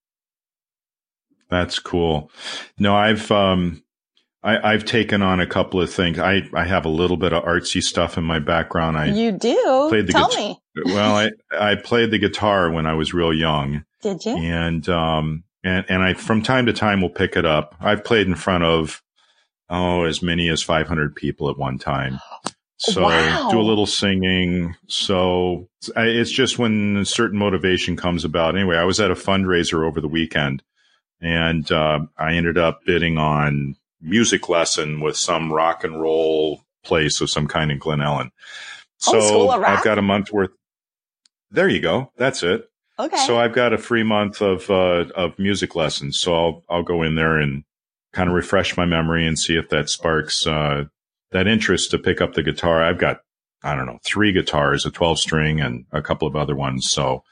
That's 1.51 1.79
cool. 1.79 2.31
No, 2.79 2.95
I've, 2.95 3.31
um, 3.31 3.83
I, 4.43 4.73
have 4.73 4.85
taken 4.85 5.23
on 5.23 5.41
a 5.41 5.47
couple 5.47 5.81
of 5.81 5.93
things. 5.93 6.19
I, 6.19 6.43
I 6.55 6.65
have 6.65 6.85
a 6.85 6.91
little 6.91 7.17
bit 7.17 7.33
of 7.33 7.43
artsy 7.45 7.83
stuff 7.83 8.17
in 8.17 8.25
my 8.25 8.39
background. 8.39 8.97
I 8.97 9.07
you 9.07 9.33
do 9.33 9.87
played 9.89 10.07
the 10.07 10.13
tell 10.13 10.29
me. 10.29 10.59
well, 10.85 11.17
I 11.17 11.31
I 11.59 11.75
played 11.75 12.11
the 12.11 12.19
guitar 12.19 12.71
when 12.71 12.87
I 12.87 12.95
was 12.95 13.13
real 13.13 13.35
young. 13.35 13.85
Did 14.01 14.25
you? 14.25 14.37
And 14.37 14.89
um 14.89 15.45
and 15.65 15.85
and 15.89 16.03
I 16.03 16.15
from 16.15 16.43
time 16.43 16.67
to 16.67 16.73
time 16.73 17.01
will 17.01 17.11
pick 17.11 17.37
it 17.37 17.45
up. 17.45 17.75
I've 17.81 18.05
played 18.05 18.27
in 18.27 18.37
front 18.37 18.65
of 18.65 19.03
oh 19.71 20.05
as 20.05 20.23
many 20.23 20.49
as 20.49 20.63
500 20.63 21.15
people 21.15 21.51
at 21.51 21.59
one 21.59 21.79
time. 21.79 22.21
So 22.79 23.03
wow. 23.03 23.51
do 23.51 23.61
a 23.61 23.63
little 23.63 23.87
singing. 23.87 24.77
So 24.87 25.69
it's 25.97 26.31
just 26.31 26.59
when 26.59 26.99
a 26.99 27.05
certain 27.05 27.39
motivation 27.39 27.97
comes 27.97 28.25
about. 28.25 28.55
Anyway, 28.55 28.77
I 28.77 28.85
was 28.85 29.01
at 29.01 29.11
a 29.11 29.15
fundraiser 29.15 29.85
over 29.85 30.01
the 30.01 30.09
weekend 30.09 30.63
and 31.21 31.71
uh, 31.73 32.01
I 32.17 32.35
ended 32.35 32.57
up 32.57 32.85
bidding 32.85 33.19
on 33.19 33.77
music 34.01 34.49
lesson 34.49 35.01
with 35.01 35.17
some 35.17 35.53
rock 35.53 35.83
and 35.83 36.01
roll 36.01 36.63
place 36.85 37.21
of 37.21 37.31
some 37.31 37.49
kind 37.49 37.73
in 37.73 37.79
Glen 37.79 37.99
Ellyn. 37.99 38.31
Oh, 39.09 39.13
so 39.13 39.51
oh, 39.51 39.63
I've 39.63 39.85
got 39.85 39.99
a 39.99 40.03
month 40.03 40.33
worth. 40.33 40.51
There 41.51 41.69
you 41.69 41.81
go. 41.81 42.13
That's 42.17 42.43
it. 42.43 42.69
Okay. 42.99 43.17
So 43.27 43.39
I've 43.39 43.55
got 43.55 43.73
a 43.73 43.79
free 43.79 44.03
month 44.03 44.41
of 44.41 44.69
uh, 44.71 45.07
of 45.15 45.39
music 45.39 45.75
lessons. 45.77 46.19
So 46.19 46.35
I'll 46.35 46.65
I'll 46.69 46.83
go 46.83 47.03
in 47.03 47.15
there 47.15 47.39
and 47.39 47.65
kind 48.13 48.29
of 48.29 48.35
refresh 48.35 48.77
my 48.77 48.87
memory 48.87 49.27
and 49.27 49.39
see 49.39 49.57
if 49.57 49.69
that 49.69 49.89
sparks 49.89 50.47
uh, 50.47 50.85
that 51.31 51.47
interest 51.47 51.91
to 51.91 51.99
pick 51.99 52.21
up 52.21 52.35
the 52.35 52.43
guitar. 52.43 52.83
I've 52.83 52.99
got, 52.99 53.21
I 53.63 53.75
don't 53.75 53.87
know, 53.87 53.99
three 54.05 54.33
guitars, 54.33 54.87
a 54.87 54.91
12 54.91 55.19
string 55.19 55.61
and 55.61 55.85
a 55.93 56.03
couple 56.03 56.27
of 56.27 56.37
other 56.37 56.57
ones. 56.57 56.91
So 56.91 57.23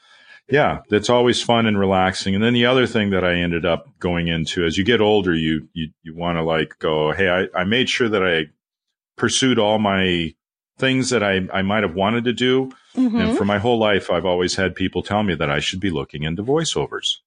yeah, 0.49 0.81
that's 0.89 1.09
always 1.09 1.41
fun 1.41 1.65
and 1.65 1.79
relaxing. 1.79 2.35
And 2.35 2.43
then 2.43 2.53
the 2.53 2.67
other 2.67 2.87
thing 2.87 3.09
that 3.09 3.25
I 3.25 3.35
ended 3.35 3.65
up 3.65 3.87
going 3.99 4.27
into 4.27 4.65
as 4.65 4.77
you 4.77 4.83
get 4.83 5.01
older, 5.01 5.33
you, 5.33 5.67
you, 5.73 5.89
you 6.03 6.15
want 6.15 6.37
to 6.37 6.43
like 6.43 6.77
go, 6.79 7.11
Hey, 7.11 7.29
I, 7.29 7.59
I 7.59 7.63
made 7.63 7.89
sure 7.89 8.09
that 8.09 8.23
I 8.23 8.45
pursued 9.17 9.59
all 9.59 9.79
my 9.79 10.33
things 10.77 11.09
that 11.09 11.23
I, 11.23 11.47
I 11.51 11.63
might 11.63 11.83
have 11.83 11.95
wanted 11.95 12.23
to 12.25 12.33
do. 12.33 12.71
Mm-hmm. 12.95 13.17
And 13.17 13.37
for 13.37 13.45
my 13.45 13.57
whole 13.57 13.79
life, 13.79 14.09
I've 14.09 14.25
always 14.25 14.55
had 14.55 14.75
people 14.75 15.01
tell 15.03 15.23
me 15.23 15.35
that 15.35 15.49
I 15.49 15.59
should 15.59 15.79
be 15.79 15.89
looking 15.89 16.23
into 16.23 16.43
voiceovers, 16.43 17.17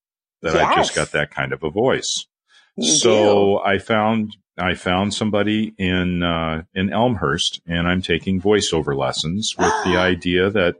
that 0.43 0.55
yes. 0.55 0.65
I 0.65 0.75
just 0.77 0.95
got 0.95 1.13
that 1.13 1.31
kind 1.31 1.53
of 1.53 1.63
a 1.63 1.71
voice. 1.71 2.27
You 2.77 2.91
so 2.91 3.13
do. 3.13 3.59
I 3.59 3.79
found 3.79 4.37
I 4.59 4.75
found 4.75 5.15
somebody 5.15 5.75
in 5.79 6.23
uh, 6.23 6.63
in 6.75 6.93
Elmhurst, 6.93 7.61
and 7.67 7.89
I'm 7.89 8.03
taking 8.03 8.41
voiceover 8.41 8.97
lessons 8.97 9.55
with 9.59 9.73
the 9.85 9.97
idea 9.97 10.51
that 10.51 10.77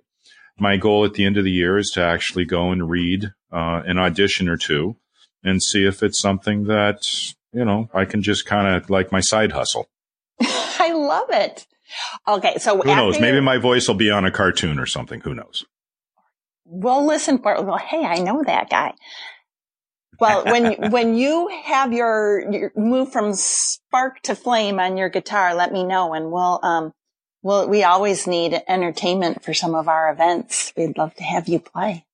my 0.59 0.77
goal 0.77 1.05
at 1.05 1.15
the 1.15 1.25
end 1.25 1.37
of 1.37 1.45
the 1.45 1.51
year 1.51 1.79
is 1.79 1.91
to 1.93 2.03
actually 2.03 2.45
go 2.45 2.71
and 2.71 2.91
read 2.91 3.33
uh, 3.53 3.83
an 3.87 3.99
audition 3.99 4.49
or 4.49 4.57
two 4.57 4.97
and 5.43 5.63
see 5.63 5.87
if 5.87 6.03
it's 6.03 6.21
something 6.21 6.65
that 6.65 7.07
you 7.53 7.65
know 7.65 7.89
I 7.95 8.05
can 8.05 8.23
just 8.23 8.47
kind 8.47 8.75
of 8.75 8.91
like 8.91 9.13
my 9.13 9.21
side 9.21 9.53
hustle. 9.53 9.89
I 10.41 10.93
love 10.93 11.31
it. 11.31 11.67
Okay, 12.29 12.59
so 12.59 12.79
who 12.79 12.85
knows? 12.95 13.19
Maybe 13.19 13.41
my 13.41 13.59
voice 13.59 13.89
will 13.89 13.97
be 13.97 14.11
on 14.11 14.25
a 14.25 14.31
cartoon 14.31 14.79
or 14.79 14.87
something. 14.87 15.21
Who 15.23 15.35
knows? 15.35 15.65
We'll 16.65 17.05
listen 17.05 17.39
for 17.39 17.55
it. 17.55 17.65
Well, 17.65 17.79
hey, 17.79 18.05
I 18.05 18.19
know 18.19 18.45
that 18.45 18.71
guy. 18.71 18.95
Well, 20.21 20.45
when 20.47 20.91
when 20.91 21.15
you 21.15 21.49
have 21.65 21.93
your, 21.93 22.51
your 22.53 22.73
move 22.77 23.13
from 23.13 23.33
spark 23.35 24.21
to 24.23 24.35
flame 24.35 24.79
on 24.79 24.97
your 24.97 25.09
guitar, 25.09 25.55
let 25.55 25.73
me 25.73 25.85
know, 25.85 26.15
and 26.15 26.31
we'll 26.31 26.61
um 26.63 26.93
well 27.43 27.69
we 27.69 27.83
always 27.83 28.27
need 28.27 28.61
entertainment 28.69 29.43
for 29.43 29.55
some 29.55 29.75
of 29.75 29.89
our 29.89 30.13
events. 30.13 30.73
We'd 30.77 30.99
love 30.99 31.15
to 31.17 31.25
have 31.25 31.49
you 31.49 31.61
play. 31.61 32.05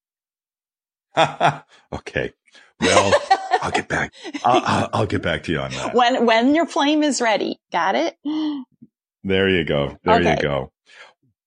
okay. 1.93 2.33
Well, 2.81 3.13
I'll 3.63 3.71
get 3.71 3.89
back. 3.89 4.13
I'll, 4.45 4.91
I'll, 4.93 5.07
get 5.07 5.23
back 5.23 5.45
to 5.45 5.53
you 5.53 5.61
on 5.61 5.71
that 5.73 5.95
when 5.95 6.27
when 6.27 6.55
your 6.55 6.67
flame 6.67 7.03
is 7.03 7.21
ready. 7.21 7.59
Got 7.73 7.95
it. 7.95 8.17
There 9.25 9.49
you 9.49 9.65
go. 9.65 9.99
There 10.05 10.21
okay. 10.21 10.37
you 10.37 10.43
go. 10.43 10.73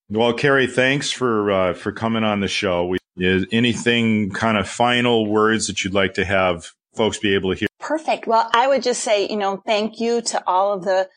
Well, 0.09 0.33
Carrie, 0.33 0.67
thanks 0.67 1.11
for 1.11 1.51
uh, 1.51 1.73
for 1.73 1.91
coming 1.91 2.23
on 2.23 2.39
the 2.39 2.47
show. 2.47 2.85
We 2.87 2.98
is 3.19 3.45
anything 3.51 4.31
kind 4.31 4.57
of 4.57 4.67
final 4.67 5.25
words 5.25 5.67
that 5.67 5.83
you'd 5.83 5.93
like 5.93 6.13
to 6.15 6.25
have 6.25 6.71
folks 6.95 7.17
be 7.17 7.35
able 7.35 7.53
to 7.53 7.59
hear? 7.59 7.67
Perfect. 7.79 8.27
Well, 8.27 8.49
I 8.53 8.67
would 8.67 8.83
just 8.83 9.03
say, 9.03 9.27
you 9.27 9.37
know, 9.37 9.61
thank 9.65 9.99
you 9.99 10.21
to 10.21 10.43
all 10.47 10.73
of 10.73 10.83
the 10.83 11.09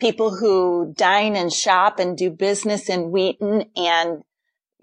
people 0.00 0.34
who 0.34 0.94
dine 0.96 1.36
and 1.36 1.52
shop 1.52 1.98
and 1.98 2.16
do 2.16 2.30
business 2.30 2.88
in 2.88 3.10
Wheaton 3.10 3.66
and 3.76 4.22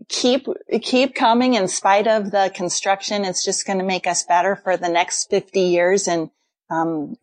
keep, 0.07 0.47
keep 0.81 1.15
coming 1.15 1.55
in 1.55 1.67
spite 1.67 2.07
of 2.07 2.31
the 2.31 2.51
construction. 2.53 3.25
It's 3.25 3.43
just 3.43 3.65
going 3.65 3.79
to 3.79 3.85
make 3.85 4.05
us 4.05 4.23
better 4.23 4.55
for 4.55 4.77
the 4.77 4.89
next 4.89 5.29
50 5.29 5.59
years. 5.59 6.07
And, 6.07 6.29
um, 6.69 7.15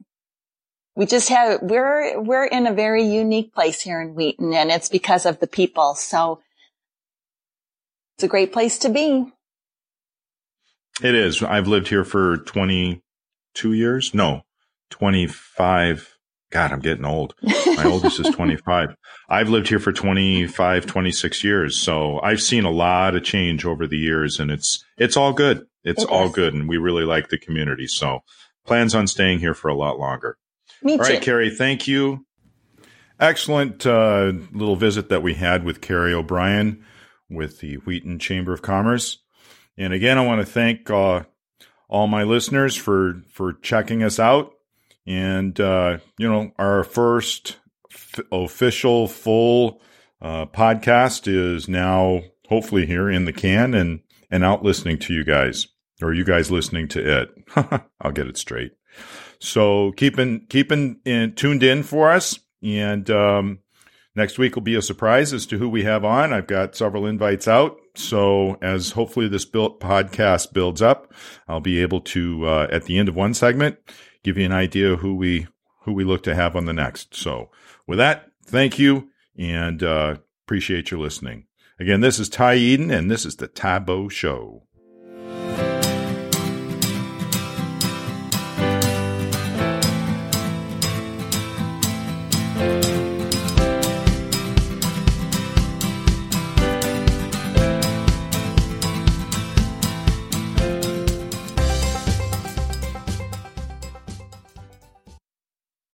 we 0.97 1.07
just 1.07 1.29
have, 1.29 1.61
we're, 1.63 2.21
we're 2.21 2.45
in 2.45 2.67
a 2.67 2.73
very 2.73 3.05
unique 3.05 3.53
place 3.53 3.81
here 3.81 4.01
in 4.01 4.15
Wheaton 4.15 4.55
and 4.55 4.71
it's 4.71 4.89
because 4.89 5.27
of 5.27 5.41
the 5.41 5.49
people. 5.49 5.95
So 5.97 6.41
it's 8.17 8.25
a 8.25 8.29
great 8.29 8.53
place 8.53 8.79
to 8.79 8.89
be. 8.89 9.33
It 11.03 11.15
is. 11.15 11.43
I've 11.43 11.67
lived 11.67 11.89
here 11.89 12.05
for 12.05 12.39
22 12.39 13.73
years. 13.73 14.15
No, 14.15 14.43
25. 14.91 16.11
God, 16.51 16.73
I'm 16.73 16.81
getting 16.81 17.05
old. 17.05 17.35
My 17.43 17.85
oldest 17.85 18.21
is 18.21 18.31
25. 18.35 18.95
I've 19.29 19.49
lived 19.49 19.69
here 19.69 19.81
for 19.81 19.93
25, 19.93 20.87
26 20.87 21.43
years. 21.45 21.77
So 21.77 22.21
I've 22.23 22.41
seen 22.41 22.65
a 22.65 22.71
lot 22.71 23.17
of 23.17 23.25
change 23.25 23.65
over 23.65 23.89
the 23.89 23.99
years 23.99 24.39
and 24.39 24.53
it's, 24.53 24.85
it's 24.97 25.17
all 25.17 25.33
good. 25.33 25.67
It's 25.83 26.05
it 26.05 26.09
all 26.09 26.29
good. 26.29 26.55
And 26.55 26.69
we 26.69 26.77
really 26.77 27.05
like 27.05 27.29
the 27.29 27.39
community. 27.39 27.89
So 27.89 28.21
plans 28.65 28.95
on 28.95 29.09
staying 29.09 29.41
here 29.41 29.55
for 29.55 29.69
a 29.69 29.75
lot 29.75 29.99
longer. 29.99 30.39
Me 30.81 30.93
all 30.93 30.99
right, 30.99 31.21
Carrie, 31.21 31.51
thank 31.51 31.89
you. 31.89 32.25
Excellent 33.19 33.85
uh, 33.87 34.33
little 34.53 34.77
visit 34.77 35.09
that 35.09 35.23
we 35.23 35.35
had 35.35 35.65
with 35.65 35.81
Carrie 35.81 36.15
O'Brien 36.15 36.85
with 37.29 37.61
the 37.61 37.77
Wheaton 37.77 38.19
Chamber 38.19 38.53
of 38.53 38.63
Commerce. 38.63 39.19
And 39.77 39.93
again, 39.93 40.19
I 40.19 40.25
want 40.27 40.41
to 40.41 40.51
thank 40.51 40.91
uh, 40.91 41.25
all 41.89 42.07
my 42.07 42.23
listeners 42.23 42.77
for 42.77 43.23
for 43.33 43.53
checking 43.55 44.03
us 44.03 44.19
out. 44.19 44.53
And 45.07 45.59
uh, 45.61 45.99
you 46.19 46.29
know, 46.29 46.53
our 46.59 46.85
first 46.85 47.59
f- 47.93 48.21
official 48.33 49.09
full 49.09 49.81
uh, 50.23 50.47
podcast 50.47 51.27
is 51.27 51.69
now 51.69 52.23
hopefully 52.49 52.87
here 52.87 53.11
in 53.11 53.25
the 53.25 53.33
can 53.33 53.75
and 53.75 54.01
and 54.31 54.45
out 54.45 54.63
listening 54.63 54.99
to 55.01 55.15
you 55.15 55.25
guys, 55.25 55.69
or 56.03 56.15
you 56.15 56.25
guys 56.25 56.51
listening 56.51 56.89
to 56.89 57.21
it. 57.21 57.31
I'll 58.01 58.13
get 58.13 58.29
it 58.29 58.39
straight. 58.39 58.73
So 59.41 59.93
keeping 59.93 60.47
keeping 60.49 61.01
in, 61.05 61.35
tuned 61.35 61.63
in 61.63 61.83
for 61.83 62.11
us, 62.11 62.39
and 62.63 63.11
um, 63.11 63.59
Next 64.17 64.39
week 64.39 64.55
will 64.55 64.63
be 64.63 64.77
a 64.77 64.83
surprise 64.83 65.33
as 65.33 65.45
to 65.47 65.59
who 65.59 65.69
we 65.69 65.83
have 65.85 66.05
on. 66.05 66.33
I've 66.33 66.47
got 66.47 66.77
several 66.77 67.07
invites 67.07 67.49
out. 67.49 67.79
So 67.95 68.59
as 68.61 68.93
hopefully 68.93 69.29
this 69.29 69.45
build, 69.45 69.81
podcast 69.81 70.53
builds 70.53 70.83
up, 70.83 71.13
I'll 71.49 71.61
be 71.61 71.81
able 71.81 72.01
to, 72.01 72.47
uh, 72.47 72.69
at 72.71 72.85
the 72.85 72.99
end 72.99 73.09
of 73.09 73.17
one 73.17 73.35
segment, 73.35 73.79
give 74.23 74.37
you 74.37 74.45
an 74.45 74.53
idea 74.53 74.97
who 74.97 75.15
we, 75.15 75.47
who 75.83 75.93
we 75.93 76.05
look 76.05 76.23
to 76.25 76.35
have 76.35 76.57
on 76.57 76.65
the 76.67 76.73
next. 76.73 77.15
So 77.15 77.51
with 77.87 77.99
that, 77.99 78.31
thank 78.45 78.79
you 78.79 79.11
and, 79.39 79.83
uh, 79.83 80.17
appreciate 80.45 80.91
your 80.91 81.01
listening. 81.01 81.47
Again, 81.79 82.01
this 82.01 82.19
is 82.19 82.29
Ty 82.29 82.57
Eden 82.57 82.91
and 82.91 83.11
this 83.11 83.25
is 83.25 83.37
the 83.37 83.49
Tae 83.49 83.79
Bo 83.79 84.09
Show. 84.09 84.65